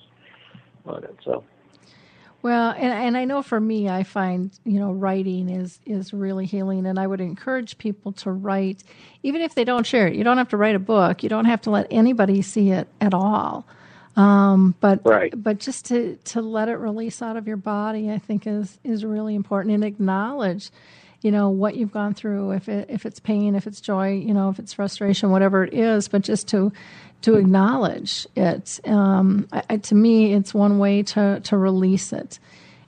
[0.86, 1.16] on it.
[1.24, 1.44] So
[2.42, 6.46] Well, and, and I know for me, I find you know writing is is really
[6.46, 8.84] healing, and I would encourage people to write,
[9.24, 10.16] even if they don't share it.
[10.16, 11.22] You don't have to write a book.
[11.22, 13.66] You don't have to let anybody see it at all.
[14.16, 15.34] Um, but Right.
[15.36, 19.04] but just to to let it release out of your body, I think is is
[19.06, 20.72] really important, and acknowledge,
[21.22, 22.52] you know, what you've gone through.
[22.52, 25.74] If it if it's pain, if it's joy, you know, if it's frustration, whatever it
[25.74, 26.72] is, but just to
[27.22, 28.80] to acknowledge it.
[28.86, 32.40] Um, I, I, to me, it's one way to to release it.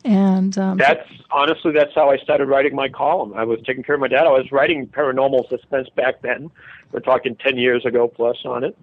[0.04, 3.34] And um, that's honestly that's how I started writing my column.
[3.36, 4.26] I was taking care of my dad.
[4.26, 6.50] I was writing paranormal suspense back then.
[6.92, 8.78] We're talking ten years ago plus on it,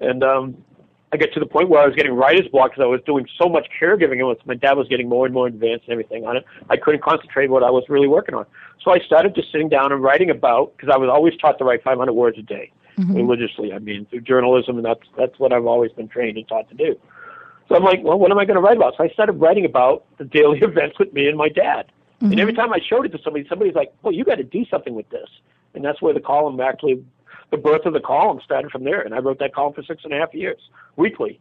[0.00, 0.56] and um,
[1.12, 3.26] I get to the point where I was getting writer's block because I was doing
[3.40, 6.38] so much caregiving, and my dad was getting more and more advanced and everything on
[6.38, 6.44] it.
[6.70, 8.46] I couldn't concentrate on what I was really working on.
[8.82, 11.64] So I started just sitting down and writing about because I was always taught to
[11.64, 13.14] write 500 words a day mm-hmm.
[13.14, 13.72] religiously.
[13.72, 16.74] I mean, through journalism, and that's that's what I've always been trained and taught to
[16.74, 16.98] do.
[17.68, 18.94] So I'm like, well, what am I going to write about?
[18.96, 21.86] So I started writing about the daily events with me and my dad.
[22.20, 22.60] And every mm-hmm.
[22.60, 25.08] time I showed it to somebody, somebody's like, well, you got to do something with
[25.10, 25.28] this.
[25.74, 27.04] And that's where the column actually,
[27.52, 29.00] the birth of the column started from there.
[29.00, 30.58] And I wrote that column for six and a half years,
[30.96, 31.38] weekly.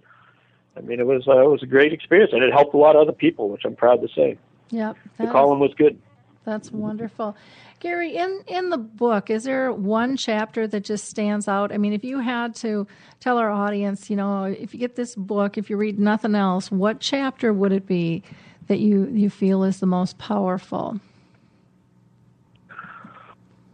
[0.77, 2.95] I mean, it was uh, it was a great experience, and it helped a lot
[2.95, 4.37] of other people, which I'm proud to say.
[4.69, 5.99] Yep, The column was good.
[6.45, 7.35] That's wonderful.
[7.79, 11.71] Gary, in, in the book, is there one chapter that just stands out?
[11.71, 12.87] I mean, if you had to
[13.19, 16.71] tell our audience, you know, if you get this book, if you read nothing else,
[16.71, 18.23] what chapter would it be
[18.67, 20.99] that you, you feel is the most powerful?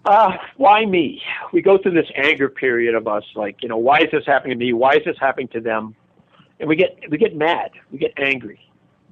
[0.07, 1.21] Uh, why me?
[1.51, 4.57] We go through this anger period of us, like, you know, why is this happening
[4.57, 4.71] to me?
[4.71, 5.95] Why is this happening to them?
[6.61, 8.59] And we get we get mad, we get angry,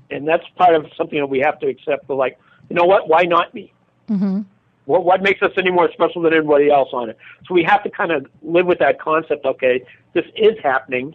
[0.10, 2.08] and that's part of something that we have to accept.
[2.08, 3.10] We're like, you know what?
[3.10, 3.74] Why not me?
[4.10, 4.44] Mm-hmm.
[4.86, 7.18] What what makes us any more special than anybody else on it?
[7.46, 9.46] So we have to kind of live with that concept.
[9.46, 11.14] Okay, this is happening.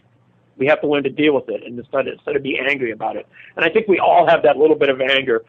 [0.58, 3.16] We have to learn to deal with it and instead instead of be angry about
[3.16, 3.26] it.
[3.56, 5.42] And I think we all have that little bit of anger.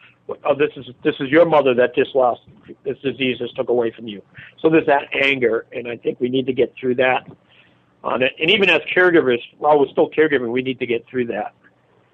[0.44, 2.41] Oh, this is this is your mother that just lost
[2.84, 4.22] this disease just took away from you.
[4.60, 7.28] So there's that anger, and I think we need to get through that
[8.04, 8.34] on it.
[8.39, 11.54] And even as caregivers, while we're still caregiving, we need to get through that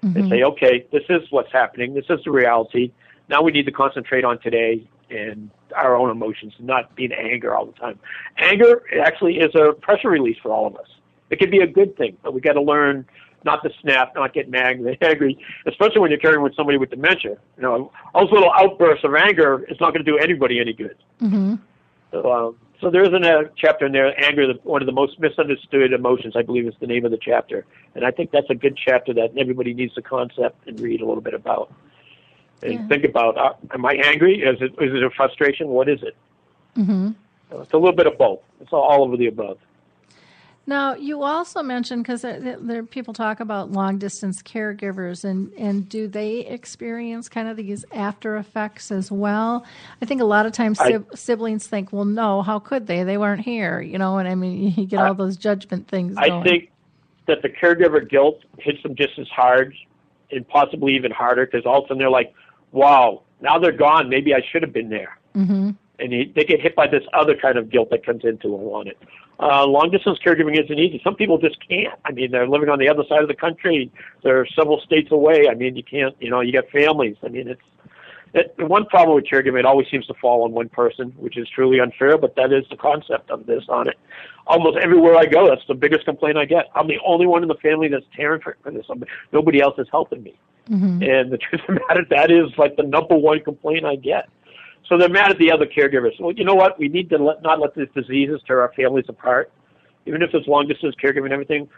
[0.02, 0.28] and mm-hmm.
[0.28, 1.94] say, okay, this is what's happening.
[1.94, 2.92] This is the reality.
[3.28, 7.54] Now we need to concentrate on today and our own emotions, not be in anger
[7.54, 7.98] all the time.
[8.36, 10.88] Anger actually is a pressure release for all of us.
[11.30, 13.06] It can be a good thing, but we got to learn
[13.44, 17.36] not to snap, not get mad, angry, especially when you're carrying with somebody with dementia.
[17.56, 20.96] You know, those little outbursts of anger is not going to do anybody any good.
[21.20, 21.54] Mm-hmm.
[22.10, 24.18] So, um, so there isn't a chapter in there.
[24.24, 27.66] Anger, one of the most misunderstood emotions, I believe, is the name of the chapter,
[27.94, 31.06] and I think that's a good chapter that everybody needs to concept and read a
[31.06, 31.72] little bit about,
[32.62, 32.86] and Yeah.
[32.86, 34.42] think about: uh, Am I angry?
[34.42, 35.68] Is it is it a frustration?
[35.68, 36.16] What is it?
[36.76, 37.10] Mm-hmm.
[37.50, 38.40] So it's a little bit of both.
[38.60, 39.58] It's all, all over the above.
[40.68, 45.88] Now, you also mentioned because there, there people talk about long distance caregivers, and and
[45.88, 49.64] do they experience kind of these after effects as well?
[50.02, 53.02] I think a lot of times I- siblings think, well, no, how could they?
[53.02, 54.18] They weren't here, you know.
[54.18, 56.18] And I mean, you get all those judgment things.
[56.18, 56.44] I going.
[56.44, 56.70] think
[57.28, 59.74] that the caregiver guilt hits them just as hard,
[60.30, 62.34] and possibly even harder, because all of a sudden they're like,
[62.72, 64.10] "Wow, now they're gone.
[64.10, 67.36] Maybe I should have been there." hmm and he, they get hit by this other
[67.36, 68.98] kind of guilt that comes into them on it.
[69.40, 71.00] Uh, long distance caregiving isn't easy.
[71.04, 71.98] Some people just can't.
[72.04, 73.90] I mean, they're living on the other side of the country.
[74.24, 75.48] They're several states away.
[75.48, 76.16] I mean, you can't.
[76.20, 77.16] You know, you got families.
[77.22, 77.60] I mean, it's
[78.34, 79.60] it, the one problem with caregiving.
[79.60, 82.18] It always seems to fall on one person, which is truly unfair.
[82.18, 83.98] But that is the concept of this on it.
[84.48, 86.66] Almost everywhere I go, that's the biggest complaint I get.
[86.74, 88.86] I'm the only one in the family that's tearing for, for this.
[88.90, 90.36] I'm, nobody else is helping me.
[90.68, 91.02] Mm-hmm.
[91.02, 94.28] And the truth of the matter, that is like the number one complaint I get.
[94.88, 96.18] So they're mad at the other caregivers.
[96.18, 96.78] Well, you know what?
[96.78, 99.52] We need to let, not let these diseases tear our families apart.
[100.06, 101.68] Even if it's long distance caregiving and everything,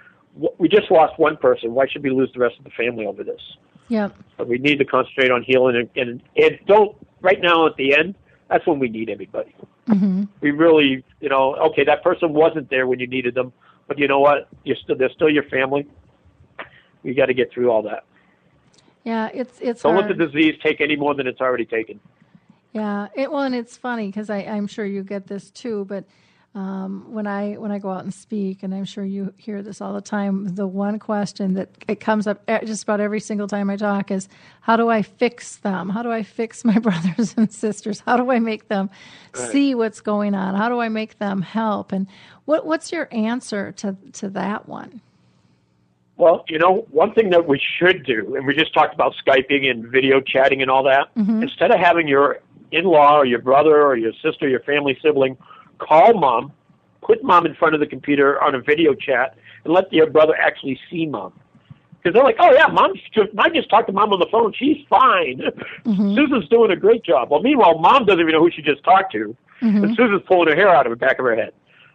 [0.59, 1.75] we just lost one person.
[1.75, 3.40] Why should we lose the rest of the family over this?
[3.88, 4.11] Yeah.
[4.37, 7.96] But we need to concentrate on healing and, and, and don't, right now at the
[7.96, 8.14] end,
[8.49, 9.55] that's when we need everybody.
[9.88, 10.25] Mm-hmm.
[10.40, 13.53] We really, you know, okay, that person wasn't there when you needed them,
[13.88, 14.49] but you know what?
[14.64, 15.88] You're still, they're still your family.
[17.03, 18.05] You got to get through all that.
[19.05, 19.83] Yeah, it's it's.
[19.83, 20.09] Don't hard.
[20.09, 21.99] let the disease take any more than it's already taken.
[22.72, 25.85] Yeah, it well, and it's funny because I'm sure you get this too.
[25.87, 26.04] But
[26.54, 29.80] um, when I when I go out and speak, and I'm sure you hear this
[29.80, 33.70] all the time, the one question that it comes up just about every single time
[33.70, 34.28] I talk is,
[34.61, 35.88] "How do I fix them?
[35.88, 38.00] How do I fix my brothers and sisters?
[38.00, 38.90] How do I make them
[39.37, 39.50] right.
[39.50, 40.54] see what's going on?
[40.54, 42.06] How do I make them help?" And
[42.44, 45.00] what what's your answer to to that one?
[46.16, 49.70] Well, you know, one thing that we should do, and we just talked about Skyping
[49.70, 51.42] and video chatting and all that, mm-hmm.
[51.42, 52.40] instead of having your
[52.72, 55.37] in-law or your brother or your sister, your family sibling,
[55.78, 56.52] call mom,
[57.02, 60.35] put mom in front of the computer on a video chat, and let your brother
[60.37, 61.33] actually see mom.
[62.02, 62.92] Because they're like, oh yeah, mom.
[63.38, 64.52] I just talked to mom on the phone.
[64.56, 65.42] She's fine.
[65.85, 66.14] Mm-hmm.
[66.14, 67.30] Susan's doing a great job.
[67.30, 69.83] Well, meanwhile, mom doesn't even know who she just talked to, mm-hmm.
[69.83, 71.52] and Susan's pulling her hair out of the back of her head.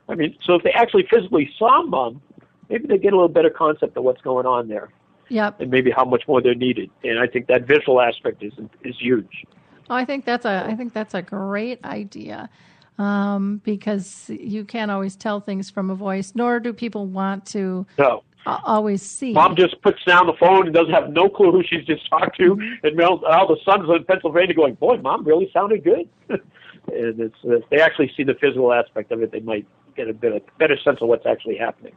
[0.09, 2.19] I mean, so if they actually physically saw mom,
[2.67, 4.89] maybe they get a little better concept of what's going on there.
[5.29, 5.61] Yep.
[5.61, 6.89] And maybe how much more they're needed.
[7.03, 9.45] And I think that visual aspect is is huge.
[9.89, 12.49] Oh, I think that's a I think that's a great idea.
[12.97, 17.85] Um, because you can't always tell things from a voice, nor do people want to
[17.97, 18.23] no.
[18.45, 19.33] always see.
[19.33, 22.37] Mom just puts down the phone and doesn't have no clue who she's just talked
[22.37, 22.87] to, mm-hmm.
[22.87, 27.67] and all the sons in Pennsylvania going, "Boy, mom really sounded good." and it's if
[27.69, 30.77] they actually see the physical aspect of it, they might get a bit of, better
[30.77, 31.95] sense of what's actually happening.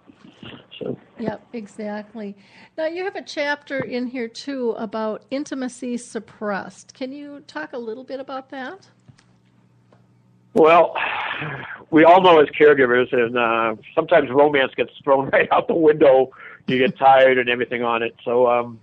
[0.78, 0.96] So.
[1.18, 2.36] Yep, exactly.
[2.76, 6.94] Now you have a chapter in here too about intimacy suppressed.
[6.94, 8.88] Can you talk a little bit about that?
[10.54, 10.96] Well,
[11.90, 16.30] we all know as caregivers, and uh, sometimes romance gets thrown right out the window.
[16.66, 18.14] You get tired and everything on it.
[18.24, 18.80] So, um,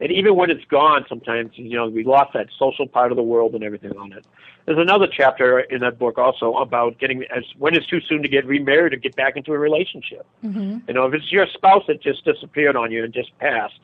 [0.00, 3.22] and even when it's gone, sometimes you know we lost that social part of the
[3.22, 4.26] world and everything on it.
[4.66, 8.28] There's another chapter in that book also about getting as when it's too soon to
[8.28, 10.26] get remarried or get back into a relationship.
[10.44, 10.78] Mm-hmm.
[10.88, 13.80] You know, if it's your spouse that just disappeared on you and just passed.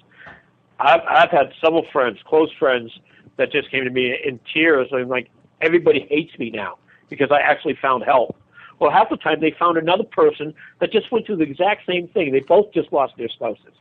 [0.81, 2.91] I've I've had several friends, close friends,
[3.37, 7.41] that just came to me in tears and like everybody hates me now because I
[7.41, 8.37] actually found help.
[8.79, 12.09] Well, half the time they found another person that just went through the exact same
[12.09, 12.33] thing.
[12.33, 13.75] They both just lost their spouses.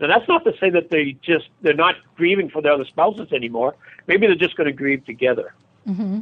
[0.00, 3.32] Now that's not to say that they just they're not grieving for their other spouses
[3.32, 3.76] anymore.
[4.06, 5.54] Maybe they're just going to grieve together.
[5.86, 6.20] Mm-hmm.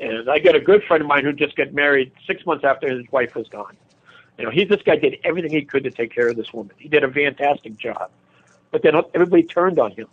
[0.00, 2.88] And I got a good friend of mine who just got married six months after
[2.88, 3.76] his wife was gone.
[4.38, 6.74] You know, he this guy did everything he could to take care of this woman.
[6.78, 8.10] He did a fantastic job,
[8.70, 10.08] but then everybody turned on him,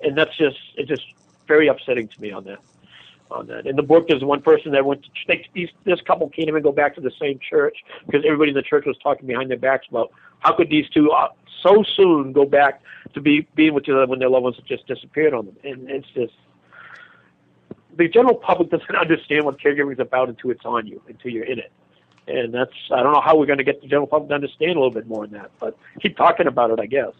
[0.00, 1.04] and that's just it's just
[1.46, 2.60] very upsetting to me on that.
[3.30, 6.30] On that, in the book, there's one person that went to they, these, this couple
[6.30, 9.26] can't even go back to the same church because everybody in the church was talking
[9.26, 11.28] behind their backs about how could these two uh,
[11.62, 12.82] so soon go back
[13.14, 15.56] to be being with each other when their loved ones have just disappeared on them,
[15.64, 16.34] and it's just
[17.96, 21.44] the general public doesn't understand what caregiving is about until it's on you, until you're
[21.44, 21.72] in it.
[22.26, 24.72] And that's I don't know how we're going to get the general public to understand
[24.72, 27.12] a little bit more in that, but keep talking about it, I guess.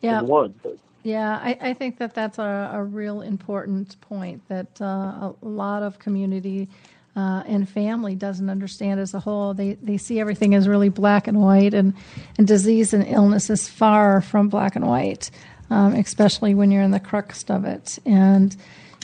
[0.00, 0.22] Yeah.
[0.22, 0.54] One.
[0.62, 0.78] But.
[1.02, 5.84] Yeah, I, I think that that's a, a real important point that uh, a lot
[5.84, 6.68] of community
[7.16, 9.54] uh, and family doesn't understand as a whole.
[9.54, 11.94] They they see everything as really black and white, and,
[12.36, 15.30] and disease and illness is far from black and white,
[15.70, 17.98] um, especially when you're in the crux of it.
[18.04, 18.54] And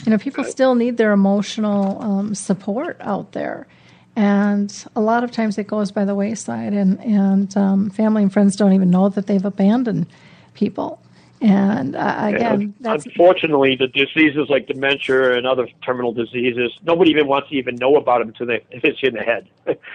[0.05, 3.67] you know, people still need their emotional um, support out there.
[4.15, 8.31] And a lot of times it goes by the wayside, and, and um, family and
[8.31, 10.05] friends don't even know that they've abandoned
[10.53, 11.02] people.
[11.43, 17.49] And uh, again, unfortunately, the diseases like dementia and other terminal diseases, nobody even wants
[17.49, 19.49] to even know about them until they hit you in the head.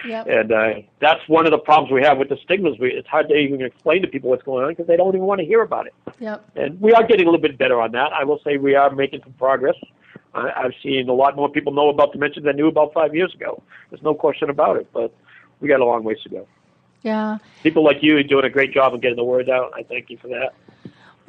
[0.05, 0.27] Yep.
[0.29, 2.77] and uh, that's one of the problems we have with the stigmas.
[2.77, 5.25] We, it's hard to even explain to people what's going on because they don't even
[5.25, 5.93] want to hear about it.
[6.19, 6.51] Yep.
[6.55, 8.13] And we are getting a little bit better on that.
[8.13, 9.75] I will say we are making some progress.
[10.35, 13.33] I, I've seen a lot more people know about dementia than knew about five years
[13.33, 13.63] ago.
[13.89, 15.11] There's no question about it, but
[15.61, 16.47] we got a long ways to go.
[17.01, 17.39] Yeah.
[17.63, 19.71] People like you are doing a great job of getting the word out.
[19.75, 20.53] I thank you for that.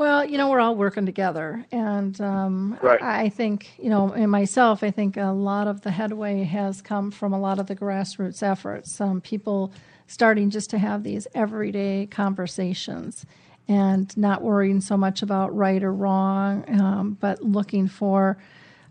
[0.00, 3.02] Well, you know, we're all working together, and um, Right.
[3.02, 7.10] I think, you know, in myself, I think a lot of the headway has come
[7.10, 8.98] from a lot of the grassroots efforts.
[8.98, 9.74] Um, people
[10.06, 13.26] starting just to have these everyday conversations
[13.68, 18.38] and not worrying so much about right or wrong, um, but looking for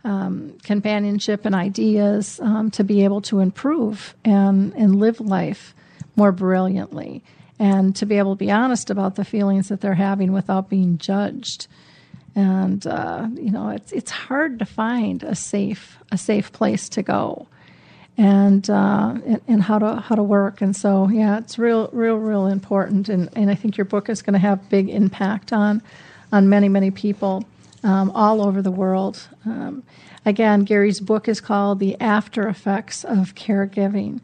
[0.04, 5.74] um, companionship and ideas um, to be able to improve and, and live life
[6.16, 7.24] more brilliantly
[7.60, 10.98] and to be able to be honest about the feelings that they're having without being
[10.98, 11.68] judged.
[12.36, 17.04] And uh, you know, it's it's hard to find a safe a safe place to
[17.04, 17.48] go,
[18.18, 20.62] and, uh, and and how to how to work.
[20.62, 23.10] And so, yeah, it's real real real important.
[23.10, 25.82] And and I think your book is going to have big impact on
[26.32, 27.44] on many many people
[27.84, 29.28] um, all over the world.
[29.46, 29.84] Um,
[30.26, 34.22] again, Gary's book is called "The After Effects of Caregiving."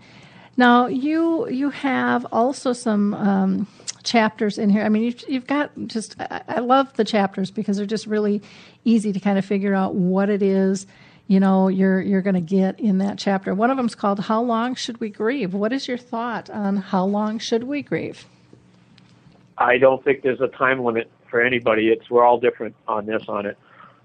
[0.57, 3.67] Now, you you have also some um,
[4.03, 4.83] chapters in here.
[4.83, 8.41] I mean, you've, you've got just I, I love the chapters because they're just really
[8.85, 10.85] easy to kind of figure out what it is
[11.27, 13.53] you know you're you're going to get in that chapter.
[13.53, 17.03] One of them's called "How Long Should We Grieve?" What is your thought on how
[17.05, 18.25] long should we grieve?
[19.57, 21.87] I don't think there's a time limit for anybody.
[21.87, 23.57] It's we're all different on this on it,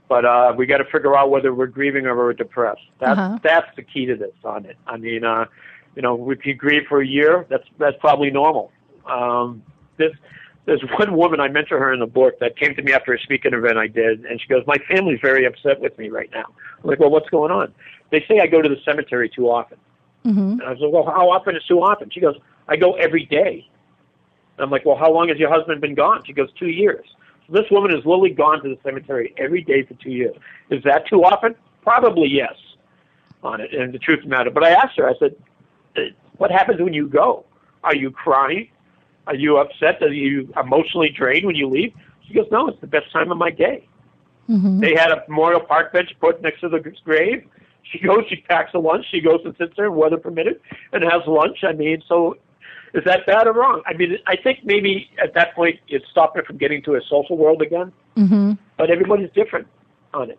[0.09, 2.81] but uh, we got to figure out whether we're grieving or we're depressed.
[3.01, 3.39] That's Uh-huh.
[3.43, 4.77] that's the key to this on it.
[4.87, 5.45] I mean, uh,
[5.97, 8.73] you know, if you grieve for a year, that's that's probably normal.
[9.07, 9.63] Um,
[9.97, 10.13] this
[10.67, 13.19] there's one woman I mention her in the book that came to me after a
[13.21, 16.47] speaking event I did, and she goes, "My family's very upset with me right now."
[16.83, 17.75] I'm like, "Well, what's going on?"
[18.11, 19.79] They say I go to the cemetery too often.
[20.25, 20.41] Mm-hmm.
[20.41, 22.11] And I was like, well, how often is too often?
[22.11, 22.37] She goes,
[22.69, 23.67] I go every day.
[24.57, 26.23] And I'm like, well, how long has your husband been gone?
[26.27, 27.07] She goes, two years.
[27.47, 30.37] So this woman has literally gone to the cemetery every day for two years.
[30.71, 31.55] Is that too often?
[31.83, 32.55] Probably yes,
[33.43, 33.73] on it.
[33.73, 34.51] And the truth of the matter.
[34.51, 35.45] But I asked her, I said, "Uh,
[36.37, 37.45] what happens when you go?
[37.85, 38.69] Are you crying?
[39.27, 40.03] Are you upset?
[40.03, 41.93] Are you emotionally drained when you leave?
[42.27, 43.87] She goes, no, it's the best time of my day.
[44.49, 44.81] Mm-hmm.
[44.81, 47.47] They had a memorial park bench put next to the grave.
[47.83, 50.61] She goes, she packs a lunch, she goes and sits there, weather permitted,
[50.93, 51.59] and has lunch.
[51.65, 52.37] I mean, so
[52.95, 53.83] is that bad or wrong?
[53.87, 57.01] I mean, I think maybe at that point it stopped her from getting to a
[57.09, 57.93] social world again.
[58.17, 58.53] Mm-hmm.
[58.77, 59.67] But everybody's different
[60.15, 60.39] on it.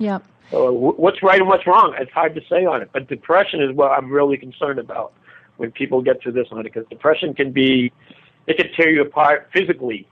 [0.00, 0.24] Yep.
[0.50, 1.94] So what's right and what's wrong?
[1.98, 2.90] It's hard to say on it.
[2.92, 5.12] But depression is what I'm really concerned about
[5.58, 7.92] when people get to this on it, because depression can be,
[8.48, 10.08] it can tear you apart physically,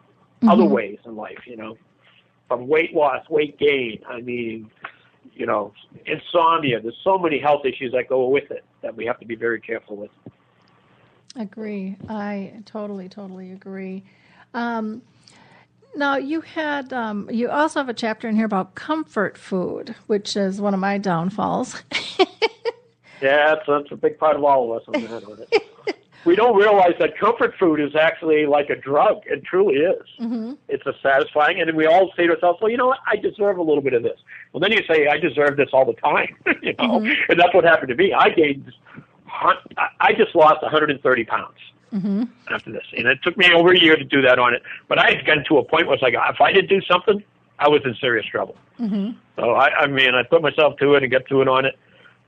[0.46, 0.70] other Mhm.
[0.70, 1.40] ways in life.
[1.46, 1.76] You know,
[2.46, 4.00] from weight loss, weight gain.
[4.06, 4.70] I mean,
[5.34, 5.72] you know,
[6.06, 6.80] insomnia.
[6.80, 9.60] There's so many health issues that go with it that we have to be very
[9.60, 10.10] careful with.
[11.36, 11.96] Agree.
[12.08, 14.04] I totally, totally agree.
[14.54, 15.02] Um,
[15.96, 20.36] now you had um, you also have a chapter in here about comfort food, which
[20.36, 21.82] is one of my downfalls.
[23.20, 25.24] Yeah, that's, that's a big part of all of us on that.
[25.24, 25.96] On it.
[26.24, 29.22] we don't realize that comfort food is actually like a drug.
[29.26, 30.02] It truly is.
[30.20, 30.52] mm-hmm.
[30.68, 33.00] It's a satisfying, and we all say to ourselves, "Well, you know what?
[33.08, 34.20] I deserve a little bit of this."
[34.52, 37.12] Well, then you say, "I deserve this all the time," you know, Mhm.
[37.28, 38.12] and that's what happened to me.
[38.12, 38.72] I gained,
[39.26, 41.56] I- I just lost 130 pounds
[41.92, 42.24] Mm-hmm.
[42.50, 44.62] after this, and it took me over a year to do that on it.
[44.88, 47.22] But I had gotten to a point where it's like, if I didn't do something,
[47.58, 48.56] I was in serious trouble.
[48.78, 49.12] Mm-hmm.
[49.36, 51.78] So I, I mean, I put myself to it and got to it on it.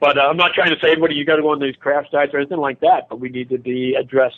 [0.01, 2.13] But uh, I'm not trying to say, everybody, you got to go on these craft
[2.13, 3.09] diets or anything like that.
[3.11, 4.33] But we need to be address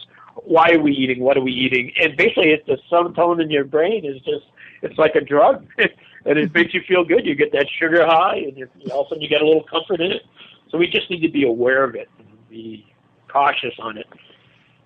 [0.45, 3.64] why are we eating, what are we eating, and basically, it's the serotonin in your
[3.64, 4.47] brain is just
[4.83, 7.27] it's like a drug, and it makes you feel good.
[7.27, 9.64] You get that sugar high, and you, all of a sudden you get a little
[9.64, 10.23] comfort in it.
[10.70, 12.87] So we just need to be aware of it and be
[13.29, 14.07] cautious on it.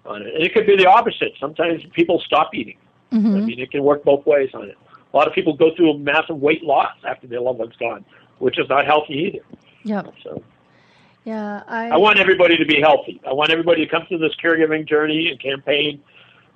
[0.06, 1.32] On it, and it could be the opposite.
[1.40, 2.76] Sometimes people stop eating.
[3.12, 3.46] I Mm-hmm.
[3.46, 4.76] mean, it can work both ways on it.
[5.12, 8.04] A lot of people go through a massive weight loss after their loved one's gone,
[8.38, 9.44] which is not healthy either.
[9.84, 10.02] Yeah.
[10.22, 10.42] So
[11.24, 11.62] Yeah.
[11.68, 11.90] I.
[11.90, 13.20] I want everybody to be healthy.
[13.26, 16.02] I want everybody to come through this caregiving journey and campaign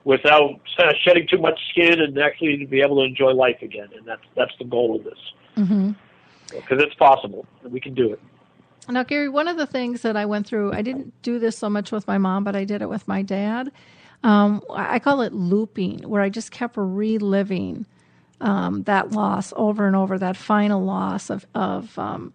[0.05, 3.89] without uh, shedding too much skin and actually to be able to enjoy life again.
[3.97, 5.19] And that's that's the goal of this
[5.57, 5.93] mm-hmm.
[6.49, 7.47] because it's possible.
[7.65, 8.21] We can do it.
[8.91, 11.71] Now, Gary, one of the things that I went through, I didn't do this so
[11.71, 13.71] much with my mom, but I did it with my dad.
[14.23, 17.87] Um, I call it looping, where I just kept reliving
[18.41, 22.33] um, that loss over and over, that final loss of of um,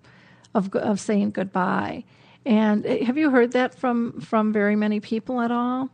[0.53, 2.03] of, of saying goodbye.
[2.45, 5.89] And uh, have you heard that from from very many people at all?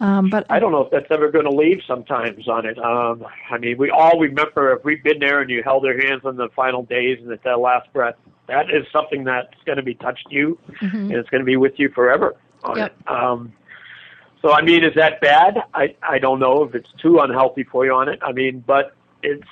[0.00, 2.78] Um, but I don't know if that's ever going to leave sometimes on it.
[2.78, 6.22] Um, I mean, we all remember if we've been there and you held their hands
[6.24, 8.14] on the final days and at that last breath,
[8.46, 10.94] that is something that's going to be touched you Mhm.
[10.94, 12.86] and it's going to be with you forever on Yep.
[13.00, 13.10] it.
[13.10, 13.52] Um,
[14.40, 15.64] so, I mean, is that bad?
[15.74, 18.20] I, I don't know if it's too unhealthy for you on it.
[18.22, 18.94] I mean, but
[19.24, 19.42] it's,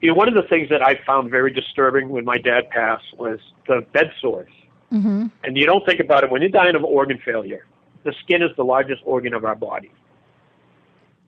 [0.00, 3.12] you know, one of the things that I found very disturbing when my dad passed
[3.18, 4.52] was the bed sores.
[4.90, 7.64] hmm And you don't think about it when you're dying of organ failure.
[8.04, 9.92] The skin is the largest organ of our body.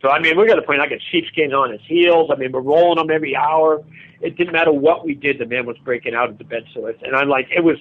[0.01, 0.81] So I mean, we got to point.
[0.81, 2.31] I got sheepskins on his heels.
[2.33, 3.85] I mean, we're rolling him every hour.
[4.20, 5.39] It didn't matter what we did.
[5.39, 7.77] The man was breaking out of the bed sores, and I'm like, it was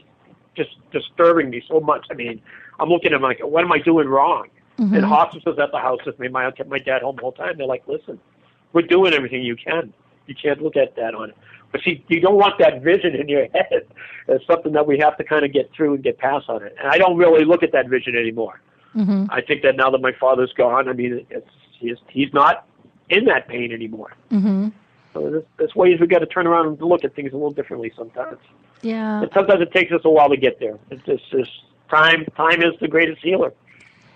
[0.56, 2.06] just disturbing me so much.
[2.12, 2.42] I mean,
[2.80, 4.50] I'm looking at him like, what am I doing wrong?
[4.78, 4.96] Mm-hmm.
[4.96, 6.28] And hospice was at the house with me.
[6.28, 7.58] My kept my dad home the whole time.
[7.58, 8.20] They're like, listen,
[8.74, 9.94] we're doing everything you can.
[10.28, 11.38] You can't look at that on it.
[11.72, 13.88] But see, you don't want that vision in your head.
[14.28, 16.76] It's something that we have to kind of get through and get past on it.
[16.80, 18.62] And I don't really look at that vision anymore.
[18.96, 19.26] Mm-hmm.
[19.30, 22.66] I think that now that my father's gone, I mean, it's, he's he's not
[23.10, 24.14] in that pain anymore.
[24.32, 24.70] Mm-hmm.
[25.14, 27.52] So there's, there's ways we got to turn around and look at things a little
[27.52, 28.40] differently sometimes.
[28.82, 29.22] Yeah.
[29.22, 30.78] And sometimes it takes us a while to get there.
[30.90, 31.52] It's just, just
[31.90, 32.26] time.
[32.36, 33.54] Time is the greatest healer.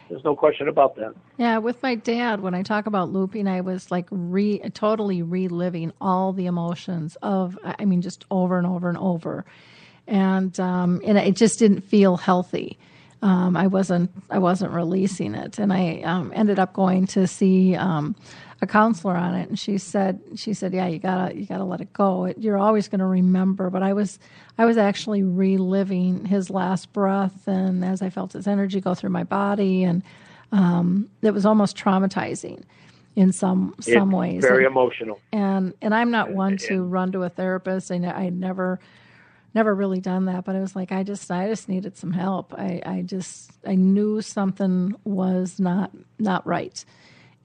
[0.09, 1.15] There's no question about that.
[1.37, 5.91] Yeah, with my dad, when I talk about looping, I was like re totally reliving
[5.99, 9.45] all the emotions of, I mean, just over and over and over,
[10.05, 12.77] and um, and it just didn't feel healthy.
[13.25, 17.75] Um, I wasn't I wasn't releasing it, and I um, ended up going to see
[17.75, 18.15] um,
[18.61, 21.81] a counselor on it, and she said she said, yeah, you gotta you gotta let
[21.81, 22.25] it go.
[22.25, 23.71] It, you're always going to remember.
[23.71, 24.19] But I was
[24.59, 29.09] I was actually reliving his last breath, and as I felt his energy go through
[29.09, 30.03] my body, and
[30.51, 32.61] um, it was almost traumatizing
[33.15, 34.41] in some some it's ways.
[34.43, 35.19] Very and, emotional.
[35.33, 37.91] And and I'm not one to run to a therapist.
[37.91, 38.79] I I never
[39.55, 42.53] never really done that, but I was like, I just I just needed some help.
[42.53, 46.83] I I just I knew something was not not right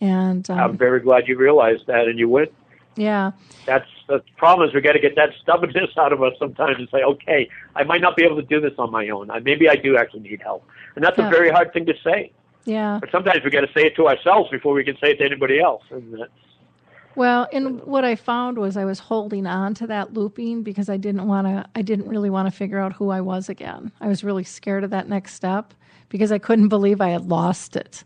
[0.01, 2.53] and um, I'm very glad you realized that and you went.
[2.97, 3.33] Yeah.
[3.67, 6.89] That's the problem is we got to get that stubbornness out of us sometimes and
[6.91, 9.31] say, okay, I might not be able to do this on my own.
[9.31, 11.29] I, maybe I do actually need help, and that's yeah.
[11.29, 12.33] a very hard thing to say.
[12.65, 12.99] Yeah.
[13.01, 15.25] But sometimes we got to say it to ourselves before we can say it to
[15.25, 16.33] anybody else, and that's.
[17.21, 20.97] Well, and what I found was I was holding on to that looping because I
[20.97, 21.67] didn't want to.
[21.75, 23.93] I didn't really want to figure out who I was again.
[24.01, 25.75] I was really scared of that next step
[26.09, 28.05] because I couldn't believe I had lost it.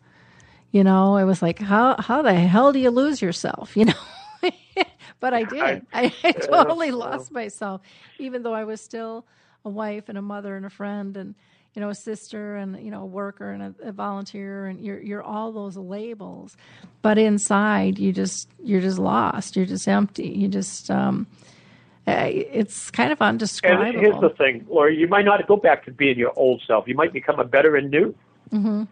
[0.72, 3.76] You know, it was like, how how the hell do you lose yourself?
[3.76, 4.82] You know,
[5.20, 5.86] but I did.
[5.92, 7.82] I, I totally lost myself,
[8.18, 9.26] even though I was still
[9.64, 11.36] a wife and a mother and a friend and
[11.74, 15.00] you know a sister and you know a worker and a, a, volunteer and you're
[15.00, 16.56] you're all those labels
[17.02, 21.26] but inside you just you're just lost you're just empty you just um
[22.06, 25.84] eh, it's kind of undescribable and here's the thing Lori you might not go back
[25.84, 28.14] to being your old self you might become a better and new
[28.50, 28.84] mm-hmm.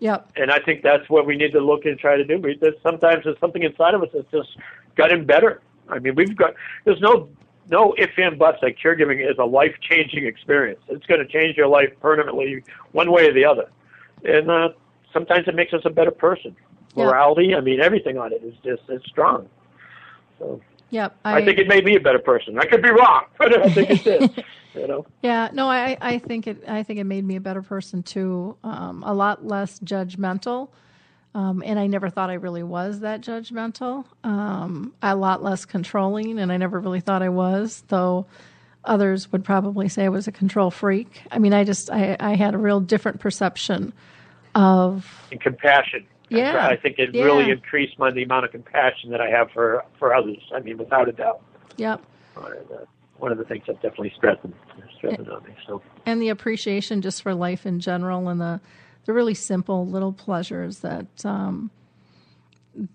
[0.00, 0.32] Yep.
[0.36, 2.40] And I think that's what we need to look and try to do.
[2.60, 4.56] There's sometimes there's something inside of us that's just
[4.94, 5.60] gotten better.
[5.88, 6.54] I mean, we've got
[6.84, 7.28] there's no
[7.68, 10.80] no ifs and buts that caregiving is a life changing experience.
[10.88, 12.62] It's going to change your life permanently,
[12.92, 13.70] one way or the other.
[14.24, 14.70] And uh,
[15.12, 16.56] sometimes it makes us a better person.
[16.96, 19.48] Morality, I mean, everything on it is just it's strong.
[20.38, 20.60] So.
[20.90, 21.16] Yep.
[21.24, 22.58] I, I think it made me a better person.
[22.58, 24.44] I could be wrong, but I think it did.
[24.74, 25.06] you know.
[25.22, 28.56] Yeah, no, I, I think it I think it made me a better person too.
[28.64, 30.70] Um, a lot less judgmental.
[31.34, 34.04] Um, and I never thought I really was that judgmental.
[34.24, 38.26] Um, a lot less controlling, and I never really thought I was, though
[38.84, 41.22] others would probably say I was a control freak.
[41.30, 43.92] I mean, I just I, I had a real different perception
[44.54, 46.06] of and compassion.
[46.30, 47.24] Yeah, I think it yeah.
[47.24, 50.42] really increased my the amount of compassion that I have for for others.
[50.54, 51.42] I mean, without a doubt.
[51.76, 52.02] Yep
[53.18, 54.54] one of the things that definitely strengthened
[54.96, 55.50] strengthened on me.
[55.66, 58.60] So and the appreciation just for life in general, and the
[59.08, 61.70] the really simple little pleasures that um,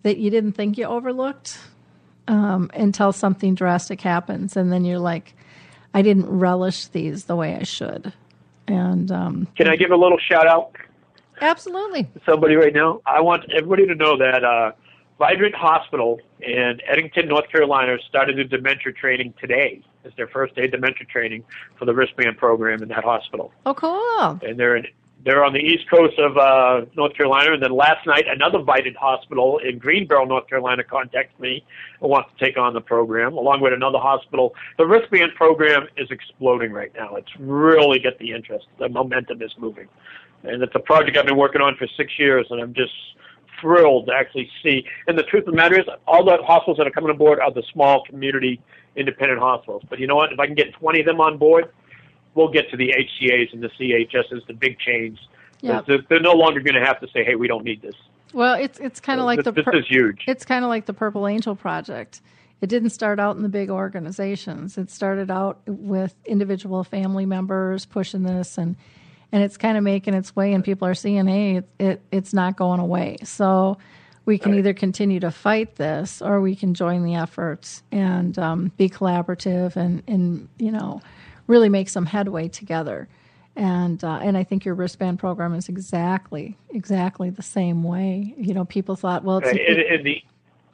[0.03, 1.57] that you didn't think you overlooked
[2.27, 5.33] um, until something drastic happens, and then you're like,
[5.91, 8.13] I didn't relish these the way I should.
[8.67, 10.75] And um, can I give a little shout out?
[11.41, 12.07] Absolutely.
[12.27, 13.01] Somebody right now.
[13.07, 14.73] I want everybody to know that uh,
[15.19, 19.81] Vidant Hospital in Edenton, North Carolina, started the dementia training today.
[20.03, 21.43] It's their first day dementia training
[21.79, 23.51] for the wristband program in that hospital.
[23.65, 24.39] Oh, cool!
[24.47, 24.85] And they're in,
[25.25, 27.53] they're on the east coast of uh, North Carolina.
[27.53, 31.63] And then last night, another Vidant hospital in Greenboro, North Carolina, contacted me
[32.01, 34.53] and wants to take on the program, along with another hospital.
[34.77, 37.15] The wristband program is exploding right now.
[37.15, 38.67] It's really got the interest.
[38.79, 39.87] The momentum is moving,
[40.43, 42.93] and it's a project I've been working on for six years, and I'm just
[43.61, 44.83] thrilled to actually see.
[45.07, 47.39] And the truth of the matter is, all the hospitals that are coming on board
[47.39, 48.61] are the small community
[48.95, 49.83] independent hospitals.
[49.89, 50.33] But you know what?
[50.33, 51.71] If I can get 20 of them on board,
[52.35, 55.19] we'll get to the HCAs and the CHSs, the big chains.
[55.61, 55.85] Yep.
[55.85, 57.95] They're, they're no longer going to have to say, "Hey, we don't need this."
[58.33, 60.23] Well, it's it's kind of so like this, the this is huge.
[60.27, 62.21] It's kind of like the Purple Angel project.
[62.61, 64.77] It didn't start out in the big organizations.
[64.77, 68.75] It started out with individual family members pushing this and
[69.33, 72.33] and it's kind of making its way and people are seeing hey it, it it's
[72.33, 73.77] not going away so
[74.25, 74.59] we can right.
[74.59, 79.75] either continue to fight this or we can join the efforts and um, be collaborative
[79.75, 81.01] and, and you know
[81.53, 83.07] really make some headway together
[83.55, 88.33] and uh, and I think your wristband program is exactly exactly the same way.
[88.37, 90.23] You know, people thought, well, it's and, and the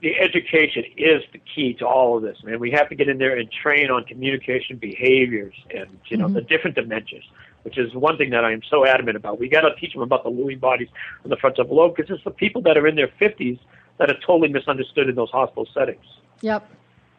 [0.01, 2.59] the education is the key to all of this, man.
[2.59, 6.35] We have to get in there and train on communication behaviors and you know mm-hmm.
[6.35, 7.23] the different dementias,
[7.63, 9.39] which is one thing that I am so adamant about.
[9.39, 10.87] We got to teach them about the Lewy bodies
[11.23, 13.59] and the frontal lobe because it's the people that are in their 50s
[13.97, 16.05] that are totally misunderstood in those hospital settings.
[16.41, 16.69] Yep.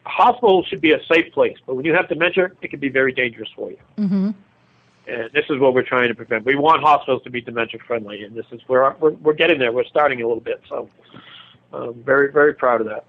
[0.05, 2.89] A hospital should be a safe place, but when you have dementia, it can be
[2.89, 3.77] very dangerous for you.
[3.97, 4.31] Mm-hmm.
[5.07, 6.45] And this is what we're trying to prevent.
[6.45, 9.71] We want hospitals to be dementia friendly, and this is where we're, we're getting there.
[9.71, 10.89] We're starting a little bit, so
[11.73, 13.05] um, very very proud of that.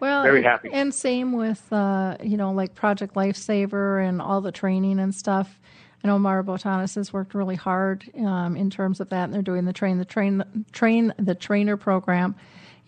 [0.00, 0.70] Well, very happy.
[0.72, 5.58] And same with uh, you know like Project Lifesaver and all the training and stuff.
[6.02, 9.42] I know Mara Botonis has worked really hard um, in terms of that, and they're
[9.42, 12.36] doing the train the train train the trainer program,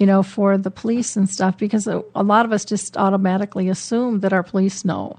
[0.00, 4.20] you know, for the police and stuff because a, lot of us just automatically assume
[4.20, 5.16] that our police know,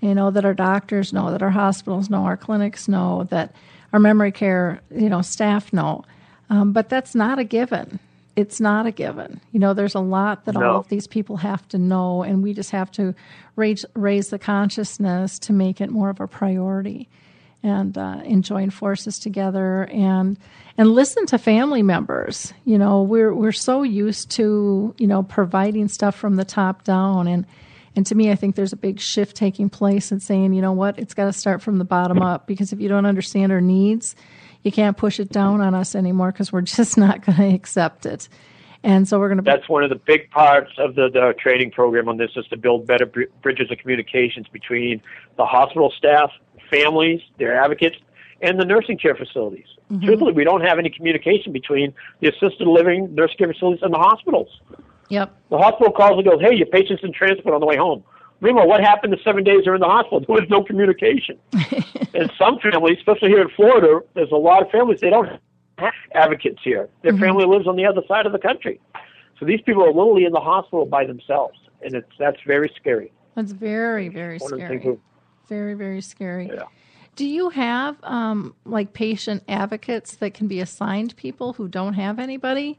[0.00, 3.54] you know, that our doctors know, that our hospitals know, our clinics know, that
[3.92, 6.04] our memory care you know staff know,
[6.48, 8.00] um, but that's not a given
[8.36, 9.40] it's not a given.
[9.52, 10.62] You know, there's a lot that no.
[10.62, 13.14] all of these people have to know, and we just have to
[13.56, 17.08] raise raise the consciousness to make it more of a priority,
[17.62, 20.38] and uh, and join forces together and
[20.78, 22.52] and listen to family members.
[22.64, 27.28] You know, we're we're so used to you know providing stuff from the top down,
[27.28, 27.46] and
[27.96, 30.72] and to me, I think there's a big shift taking place and saying, you know
[30.72, 33.60] what, it's got to start from the bottom up because if you don't understand our
[33.60, 34.14] needs
[34.62, 38.06] you can't push it down on us anymore because we're just not going to accept
[38.06, 38.28] it.
[38.82, 39.44] And so we're going to.
[39.44, 42.56] That's one of the big parts of the, the training program on this is to
[42.56, 45.02] build better br- bridges of communications between
[45.36, 46.30] the hospital staff,
[46.70, 47.96] families, their advocates,
[48.42, 49.66] and the nursing care facilities.
[49.90, 50.06] Mm-hmm.
[50.06, 53.98] Truthfully, we don't have any communication between the assisted living, nursing care facilities, and the
[53.98, 54.48] hospitals.
[55.08, 55.34] Yep.
[55.50, 58.04] The hospital calls and goes, "Hey, your patient's in transport on the way home."
[58.40, 60.20] Remember what happened the seven days they're in the hospital?
[60.26, 61.38] There was no communication.
[62.14, 65.28] and some families, especially here in Florida, there's a lot of families they don't
[65.78, 66.88] have advocates here.
[67.02, 67.22] Their mm-hmm.
[67.22, 68.80] family lives on the other side of the country,
[69.38, 73.12] so these people are literally in the hospital by themselves, and it's that's very scary.
[73.34, 74.98] That's very very scary.
[75.50, 76.50] Very very scary.
[76.52, 76.62] Yeah.
[77.16, 82.18] Do you have um, like patient advocates that can be assigned people who don't have
[82.18, 82.78] anybody?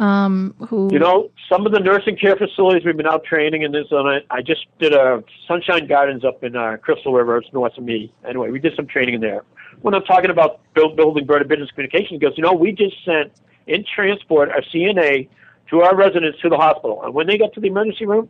[0.00, 3.70] um, who you know some of the nursing care facilities we've been out training in
[3.70, 4.26] this And it.
[4.30, 8.12] I just did a Sunshine Gardens up in uh, Crystal River, it's north of me.
[8.26, 9.44] Anyway, we did some training in there.
[9.82, 12.96] When I'm talking about build, building better business communication, he goes, you know, we just
[13.04, 13.32] sent
[13.66, 15.28] in transport our CNA
[15.68, 18.28] to our residents to the hospital, and when they got to the emergency room,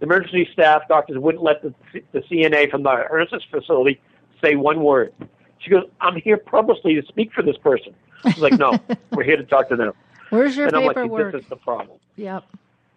[0.00, 1.74] the emergency staff doctors wouldn't let the,
[2.12, 4.00] the CNA from the nurses facility
[4.42, 5.12] say one word.
[5.58, 7.94] She goes, I'm here purposely to speak for this person.
[8.24, 8.78] She's like, no,
[9.12, 9.92] we're here to talk to them.
[10.30, 10.96] Where's your and paperwork?
[10.96, 11.98] I'm like, this is the problem.
[12.16, 12.44] Yep.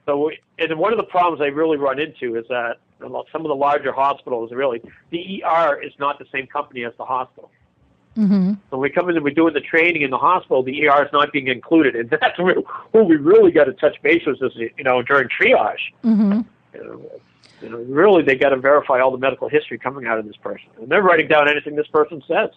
[0.05, 3.49] So, we, and one of the problems I really run into is that some of
[3.49, 7.51] the larger hospitals, really, the ER is not the same company as the hospital.
[8.17, 8.51] Mm-hmm.
[8.69, 11.03] So when we come in and we're doing the training in the hospital, the ER
[11.03, 12.55] is not being included, and that's where,
[12.91, 15.75] where we really got to touch base with is you know during triage.
[16.03, 16.41] Mm-hmm.
[16.73, 20.35] You, know, really they got to verify all the medical history coming out of this
[20.37, 22.49] person, and they're writing down anything this person says.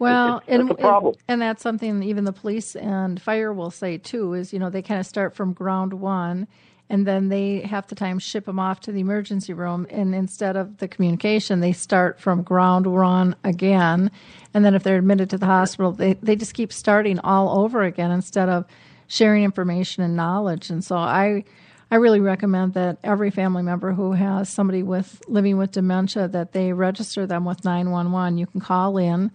[0.00, 1.14] Well, it's, it's and, a problem.
[1.28, 4.32] and that's something even the police and fire will say too.
[4.32, 6.48] Is you know they kind of start from ground one,
[6.88, 10.56] and then they half the time ship them off to the emergency room, and instead
[10.56, 14.10] of the communication, they start from ground one again,
[14.54, 17.82] and then if they're admitted to the hospital, they they just keep starting all over
[17.82, 18.64] again instead of
[19.06, 20.70] sharing information and knowledge.
[20.70, 21.44] And so I.
[21.90, 26.52] I really recommend that every family member who has somebody with living with dementia that
[26.52, 28.38] they register them with 911.
[28.38, 29.32] You can call in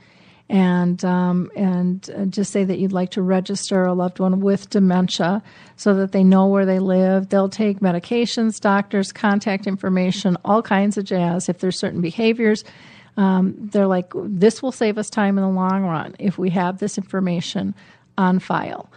[0.47, 4.69] and um, and uh, just say that you'd like to register a loved one with
[4.69, 5.41] dementia
[5.75, 7.29] so that they know where they live.
[7.29, 11.49] They'll take medications, doctors, contact information, all kinds of jazz.
[11.49, 12.63] If there's certain behaviors,
[13.17, 16.77] um, they're like, this will save us time in the long run if we have
[16.77, 17.73] this information
[18.17, 18.89] on file.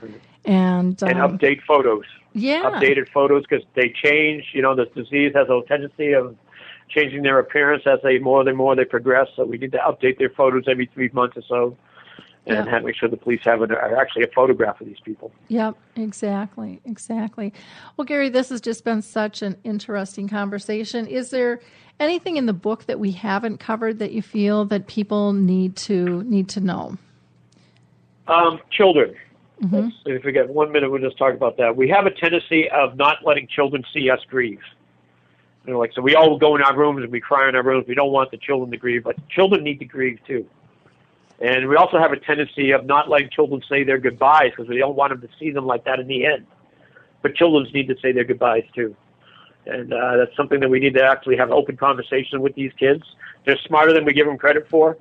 [0.44, 2.04] And, um, and update photos.
[2.38, 2.70] Yeah.
[2.70, 4.44] Updated photos because they change.
[4.52, 6.36] You know, this disease has a tendency of
[6.88, 9.28] changing their appearance as they more and more they progress.
[9.36, 11.76] So we need to update their photos every three months or so,
[12.46, 12.78] and yeah.
[12.80, 15.32] make sure the police have an, actually a photograph of these people.
[15.48, 17.52] Yep, exactly, exactly.
[17.96, 21.06] Well, Gary, this has just been such an interesting conversation.
[21.06, 21.60] Is there
[22.00, 26.22] anything in the book that we haven't covered that you feel that people need to
[26.24, 26.96] need to know?
[28.26, 29.14] Um, children.
[29.62, 29.88] Mm-hmm.
[30.06, 31.76] If we get one minute, we'll just talk about that.
[31.76, 34.60] We have a tendency of not letting children see us grieve.
[35.66, 37.62] You know, like so, we all go in our rooms and we cry in our
[37.62, 37.86] rooms.
[37.88, 40.46] We don't want the children to grieve, but children need to grieve too.
[41.40, 44.78] And we also have a tendency of not letting children say their goodbyes because we
[44.78, 46.46] don't want them to see them like that in the end.
[47.22, 48.94] But children need to say their goodbyes too.
[49.66, 53.02] And uh, that's something that we need to actually have open conversation with these kids.
[53.44, 54.96] They're smarter than we give them credit for.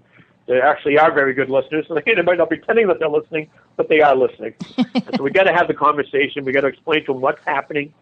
[0.48, 1.86] They actually are very good listeners.
[1.88, 4.54] So they might not be pretending that they're listening, but they are listening.
[5.16, 6.46] so we got to have the conversation.
[6.46, 7.94] We got to explain to them what's happening,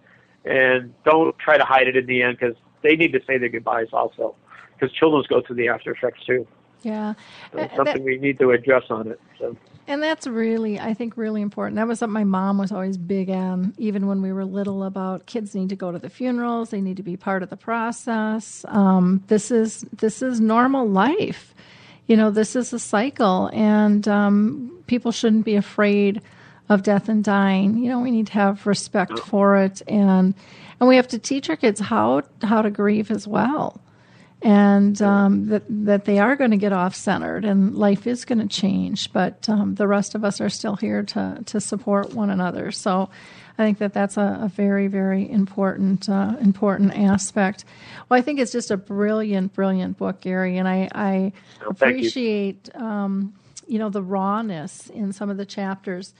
[0.45, 3.49] and don't try to hide it in the end because they need to say their
[3.49, 4.35] goodbyes also.
[4.73, 6.47] Because children go through the after effects too.
[6.81, 7.15] Yeah,
[7.51, 9.19] so it's something that, we need to address on it.
[9.39, 9.57] So.
[9.87, 11.77] And that's really, I think, really important.
[11.77, 15.25] That was something my mom was always big on, even when we were little, about
[15.25, 18.65] kids need to go to the funerals, they need to be part of the process.
[18.67, 21.55] Um, this is this is normal life.
[22.08, 26.22] You know, this is a cycle, and um, people shouldn't be afraid
[26.70, 27.78] of death and dying.
[27.78, 30.34] You know, we need to have respect for it, and
[30.80, 33.82] and we have to teach our kids how how to grieve as well
[34.45, 38.38] and um, that that they are going to get off centered and life is going
[38.38, 39.12] to change.
[39.12, 42.72] But um, the rest of us are still here to to support one another.
[42.72, 43.10] So.
[43.58, 47.64] I think that that's a, a very, very important, uh, important aspect.
[48.10, 51.32] Well, I think it's just a brilliant, brilliant book, Gary, and I, I
[51.66, 52.82] oh, appreciate, you.
[52.82, 53.34] Um,
[53.68, 56.14] you know, the rawness in some of the chapters.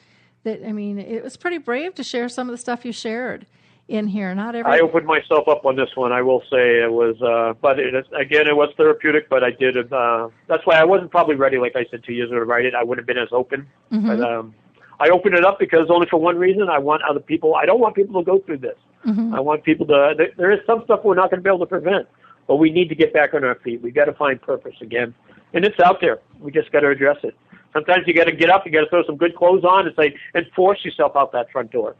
[0.44, 3.46] That I mean, it was pretty brave to share some of the stuff you shared
[3.88, 4.34] in here.
[4.34, 4.72] Not every.
[4.72, 6.12] I opened myself up on this one.
[6.12, 9.30] I will say it was, uh, but it, again, it was therapeutic.
[9.30, 9.92] But I did.
[9.92, 12.66] Uh, that's why I wasn't probably ready, like I said two years ago, to write
[12.66, 12.76] it.
[12.76, 13.68] I would have been as open.
[13.92, 14.08] Mm-hmm.
[14.08, 14.56] But um,
[15.00, 16.70] I open it up because only for one reason.
[16.70, 17.56] I want other people.
[17.56, 18.78] I don't want people to go through this.
[19.06, 19.36] Mm-hmm.
[19.36, 20.14] I want people to.
[20.18, 22.08] There, there is some stuff we're not going to be able to prevent,
[22.48, 23.82] but we need to get back on our feet.
[23.82, 25.14] We've got to find purpose again,
[25.54, 26.20] and it's out there.
[26.40, 27.36] We just got to address it.
[27.74, 28.66] Sometimes you got to get up.
[28.66, 31.52] You got to throw some good clothes on and say, and force yourself out that
[31.52, 31.96] front door.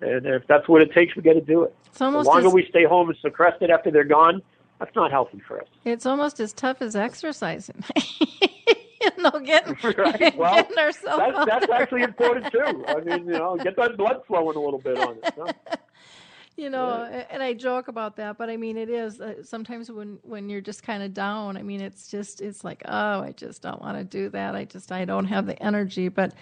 [0.00, 1.74] And if that's what it takes, we got to do it.
[1.86, 4.40] It's almost the longer as, we stay home and suppress it after they're gone,
[4.78, 5.68] that's not healthy for us.
[5.84, 7.84] It's almost as tough as exercising.
[9.00, 10.36] you know, getting, right.
[10.38, 12.84] well, getting ourselves that's, that's actually important too.
[12.86, 15.56] I mean, you know, get that blood flowing a little bit on it.
[16.56, 17.24] You know yeah.
[17.30, 20.60] and i joke about that but i mean it is uh, sometimes when when you're
[20.60, 23.96] just kind of down i mean it's just it's like oh i just don't want
[23.96, 26.34] to do that i just i don't have the energy but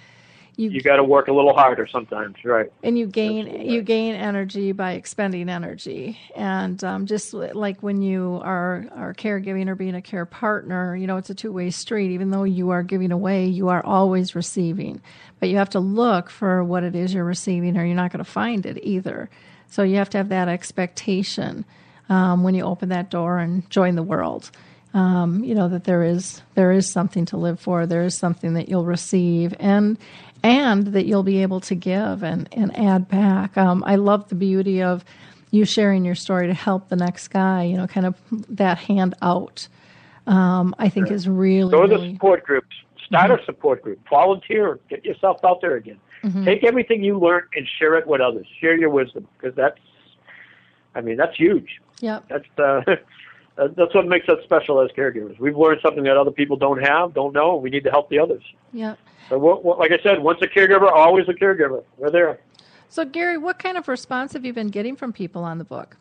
[0.59, 2.71] you you got to work a little harder sometimes, right?
[2.83, 8.41] And you gain you gain energy by expending energy, and um, just like when you
[8.43, 12.11] are are caregiving or being a care partner, you know it's a two way street.
[12.11, 15.01] Even though you are giving away, you are always receiving,
[15.39, 18.25] but you have to look for what it is you're receiving, or you're not going
[18.25, 19.31] to find it either.
[19.69, 21.65] So you have to have that expectation
[22.09, 24.51] um, when you open that door and join the world.
[24.95, 27.87] Um, you know that there is there is something to live for.
[27.87, 29.99] There is something that you'll receive, and
[30.43, 33.57] and that you'll be able to give and, and add back.
[33.57, 35.05] Um, I love the beauty of
[35.51, 39.15] you sharing your story to help the next guy, you know, kind of that hand
[39.23, 39.69] out.
[40.27, 41.71] Um, I think is really.
[41.71, 42.09] Go to really...
[42.09, 42.77] the support groups.
[43.07, 43.41] Start mm-hmm.
[43.41, 43.99] a support group.
[44.11, 44.79] Volunteer.
[44.91, 45.99] Get yourself out there again.
[46.23, 46.45] Mm-hmm.
[46.45, 48.47] Take everything you learn and share it with others.
[48.61, 49.79] Share your wisdom because that's,
[50.95, 51.81] I mean, that's huge.
[52.01, 52.25] Yep.
[52.29, 52.83] That's uh,
[53.77, 55.39] that's what makes us special as caregivers.
[55.39, 57.55] We've learned something that other people don't have, don't know.
[57.55, 58.43] And we need to help the others.
[58.73, 58.99] Yep.
[59.29, 61.83] So, like I said, once a caregiver, always a caregiver.
[61.97, 62.39] We're there.
[62.89, 65.97] So, Gary, what kind of response have you been getting from people on the book?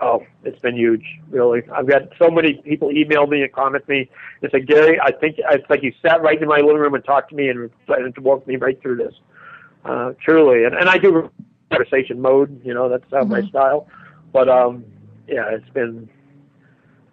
[0.00, 1.62] Oh, it's been huge, really.
[1.72, 4.10] I've got so many people email me and comment me
[4.42, 7.04] and say, Gary, I think it's like you sat right in my living room and
[7.04, 9.14] talked to me and, and walked me right through this.
[9.84, 11.30] Uh, truly, and, and I do
[11.70, 12.64] conversation mode.
[12.64, 13.30] You know, that's uh, mm-hmm.
[13.30, 13.88] my style.
[14.32, 14.84] But um,
[15.28, 16.08] yeah, it's been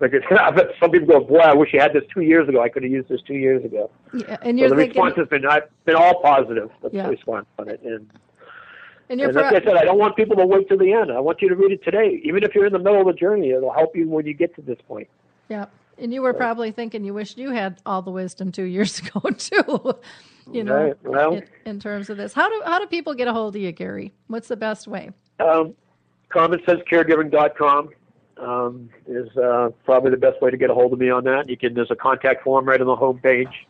[0.01, 2.61] like I've had some people go, boy, I wish you had this two years ago.
[2.61, 3.91] I could have used this two years ago.
[4.13, 6.69] Yeah, and you're so the thinking, response has been I've been all positive.
[6.81, 7.03] That's yeah.
[7.03, 8.09] the response on it, and
[9.09, 11.11] and, you're and like I said, I don't want people to wait till the end.
[11.11, 13.13] I want you to read it today, even if you're in the middle of the
[13.13, 13.51] journey.
[13.51, 15.07] It'll help you when you get to this point.
[15.49, 15.65] Yeah,
[15.99, 19.29] and you were probably thinking you wished you had all the wisdom two years ago
[19.29, 19.95] too.
[20.51, 21.03] you know, right.
[21.03, 23.61] well, in, in, terms of this, how do how do people get a hold of
[23.61, 24.13] you, Gary?
[24.27, 25.11] What's the best way?
[25.39, 25.75] Um,
[26.31, 27.89] commonsensecaregiving.com
[28.41, 31.47] um, is uh, probably the best way to get a hold of me on that.
[31.47, 33.67] You can there's a contact form right on the home page.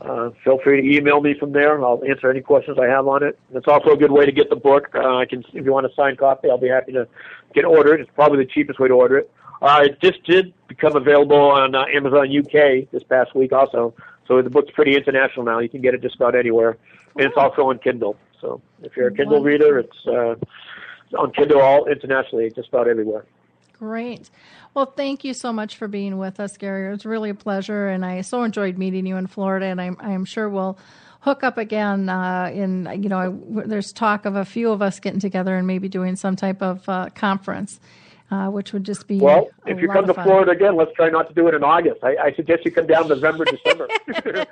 [0.00, 1.74] Uh, feel free to email me from there.
[1.74, 3.38] And I'll answer any questions I have on it.
[3.52, 4.88] It's also a good way to get the book.
[4.94, 7.06] Uh, I can, if you want a signed copy, I'll be happy to
[7.54, 8.00] get ordered.
[8.00, 9.30] It's probably the cheapest way to order it.
[9.60, 13.94] Uh, it just did become available on uh, Amazon UK this past week, also.
[14.26, 15.58] So the book's pretty international now.
[15.58, 16.78] You can get it just about anywhere,
[17.16, 18.16] and it's also on Kindle.
[18.40, 20.36] So if you're a Kindle reader, it's uh,
[21.18, 23.26] on Kindle all internationally, just about everywhere.
[23.80, 24.28] Great.
[24.74, 26.88] Well, thank you so much for being with us, Gary.
[26.88, 29.96] It was really a pleasure, and I so enjoyed meeting you in Florida, and I'm,
[30.00, 30.78] I'm sure we'll
[31.20, 32.10] hook up again.
[32.10, 35.66] Uh, in you know, I, there's talk of a few of us getting together and
[35.66, 37.80] maybe doing some type of uh, conference.
[38.30, 39.48] Uh, which would just be well.
[39.66, 42.04] If you come to Florida again, let's try not to do it in August.
[42.04, 43.88] I, I suggest you come down November, December.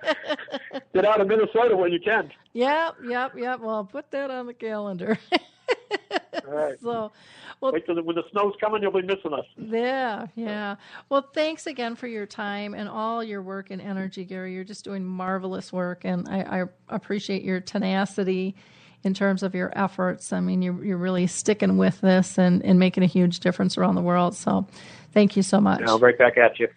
[0.93, 2.33] Get out of Minnesota when you can.
[2.55, 3.61] Yep, yep, yep.
[3.61, 5.17] Well, put that on the calendar.
[6.47, 6.79] right.
[6.83, 7.13] So,
[7.61, 9.47] well, Wait till the, when the snow's coming, you'll be missing us.
[9.57, 10.77] yeah, yeah.
[11.09, 14.55] Well, thanks again for your time and all your work and energy, Gary.
[14.55, 18.55] You're just doing marvelous work, and I, I appreciate your tenacity
[19.03, 20.33] in terms of your efforts.
[20.33, 23.97] I mean, you're, you're really sticking with this and, and making a huge difference around
[23.97, 24.35] the world.
[24.35, 24.67] So,
[25.13, 25.83] thank you so much.
[25.83, 26.69] I'll right back at you.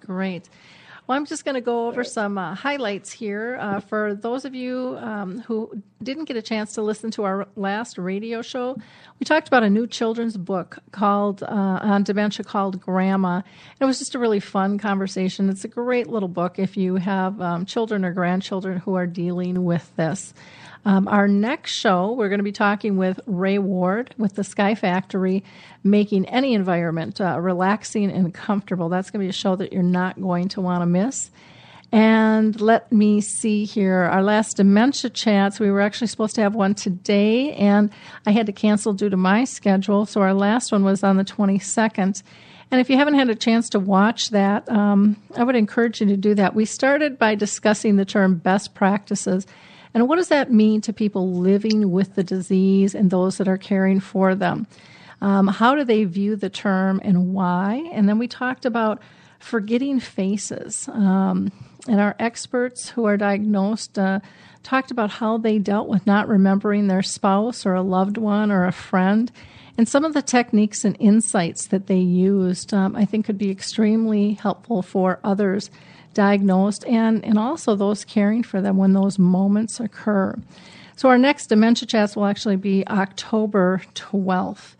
[0.00, 0.48] Great.
[1.06, 4.56] Well, I'm just going to go over some uh, highlights here uh, for those of
[4.56, 8.76] you um, who didn't get a chance to listen to our last radio show.
[9.20, 13.42] We talked about a new children's book called uh, on dementia called Grandma.
[13.80, 15.48] It was just a really fun conversation.
[15.48, 19.64] It's a great little book if you have um, children or grandchildren who are dealing
[19.64, 20.34] with this.
[20.86, 24.76] Um, our next show, we're going to be talking with Ray Ward with the Sky
[24.76, 25.42] Factory,
[25.82, 28.88] making any environment uh, relaxing and comfortable.
[28.88, 31.32] That's going to be a show that you're not going to want to miss.
[31.90, 34.04] And let me see here.
[34.04, 37.90] Our last dementia chats, we were actually supposed to have one today, and
[38.24, 40.06] I had to cancel due to my schedule.
[40.06, 42.22] So our last one was on the 22nd.
[42.70, 46.06] And if you haven't had a chance to watch that, um, I would encourage you
[46.06, 46.54] to do that.
[46.54, 49.48] We started by discussing the term best practices.
[49.96, 53.56] And what does that mean to people living with the disease and those that are
[53.56, 54.66] caring for them?
[55.22, 57.88] Um, how do they view the term and why?
[57.94, 59.00] And then we talked about
[59.38, 60.86] forgetting faces.
[60.92, 61.50] Um,
[61.88, 64.20] and our experts who are diagnosed uh,
[64.62, 68.66] talked about how they dealt with not remembering their spouse or a loved one or
[68.66, 69.32] a friend.
[69.78, 73.50] And some of the techniques and insights that they used, um, I think, could be
[73.50, 75.70] extremely helpful for others
[76.16, 80.34] diagnosed and, and also those caring for them when those moments occur.
[80.96, 84.74] So, our next Dementia Chats will actually be October 12th.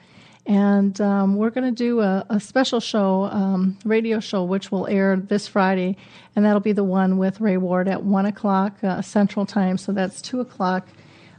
[0.47, 4.87] And um, we're going to do a, a, special show, um, radio show, which will
[4.87, 5.97] air this Friday.
[6.35, 9.77] And that'll be the one with Ray Ward at 1 o'clock uh, Central Time.
[9.77, 10.87] So that's 2 o'clock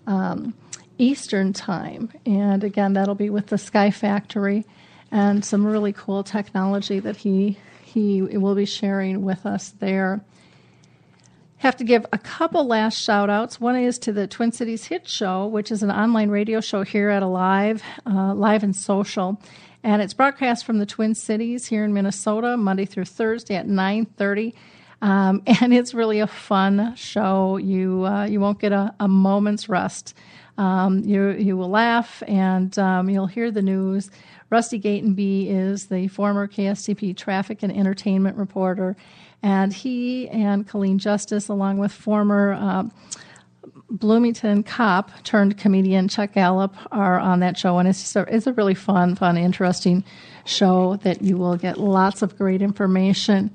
[0.07, 0.53] um,
[0.97, 2.11] Eastern Time.
[2.25, 4.65] And again, that'll be with the Sky Factory
[5.09, 7.57] and some really cool technology that he
[7.97, 10.21] he will be sharing with us there.
[11.57, 13.59] Have to give a couple last shout outs.
[13.59, 17.09] One is to the Twin Cities Hit Show, which is an online radio show here
[17.09, 19.41] at Alive, uh, live and social.
[19.83, 24.53] And it's broadcast from the Twin Cities here in Minnesota, Monday through Thursday at 930.
[25.01, 27.57] Um, and it's really a fun show.
[27.57, 30.13] You uh, you won't get a, a moment's rest.
[30.59, 34.11] Um, you you will laugh and um, you'll hear the news.
[34.49, 38.95] Rusty Gatenby is the former KSTP traffic and entertainment reporter,
[39.43, 42.83] and he and Colleen Justice, along with former uh,
[43.89, 48.53] Bloomington cop turned comedian Chuck Gallup, are on that show, and it's a, it's a
[48.53, 50.03] really fun, fun, interesting
[50.45, 53.53] show that you will get lots of great information.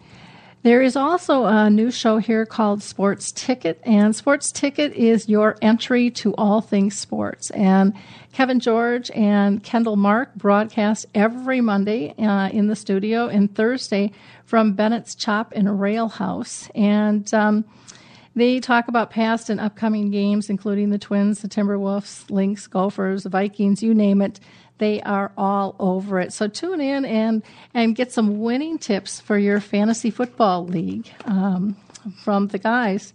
[0.65, 5.57] There is also a new show here called Sports Ticket, and Sports Ticket is your
[5.61, 7.51] entry to all things sports.
[7.51, 7.95] And
[8.33, 14.13] Kevin George and Kendall Mark broadcast every Monday uh, in the studio and Thursday
[14.45, 16.69] from Bennett's Chop and Rail House.
[16.77, 17.65] And um,
[18.37, 23.83] they talk about past and upcoming games, including the Twins, the Timberwolves, Lynx, Gophers, Vikings,
[23.83, 24.39] you name it.
[24.79, 26.33] They are all over it.
[26.33, 27.43] So tune in and
[27.75, 31.77] and get some winning tips for your fantasy football league um,
[32.25, 33.14] from the guys.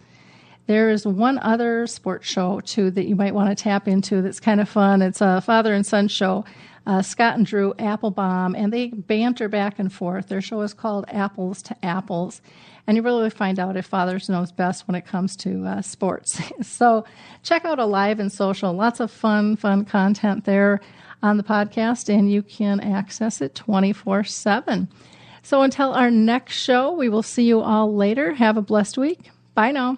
[0.67, 4.21] There is one other sports show too that you might want to tap into.
[4.21, 5.01] That's kind of fun.
[5.01, 6.45] It's a father and son show.
[6.85, 10.29] Uh, Scott and Drew Applebaum, and they banter back and forth.
[10.29, 12.41] Their show is called Apples to Apples,
[12.85, 16.41] and you really find out if fathers knows best when it comes to uh, sports.
[16.61, 17.03] so
[17.43, 18.71] check out Alive and Social.
[18.71, 20.79] Lots of fun, fun content there
[21.27, 24.87] on the podcast, and you can access it 24 7.
[25.43, 28.33] So until our next show, we will see you all later.
[28.33, 29.29] Have a blessed week.
[29.53, 29.97] Bye now.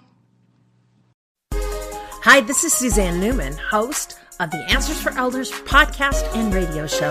[2.22, 7.10] Hi, this is Suzanne Newman, host of the Answers for Elders podcast and radio show.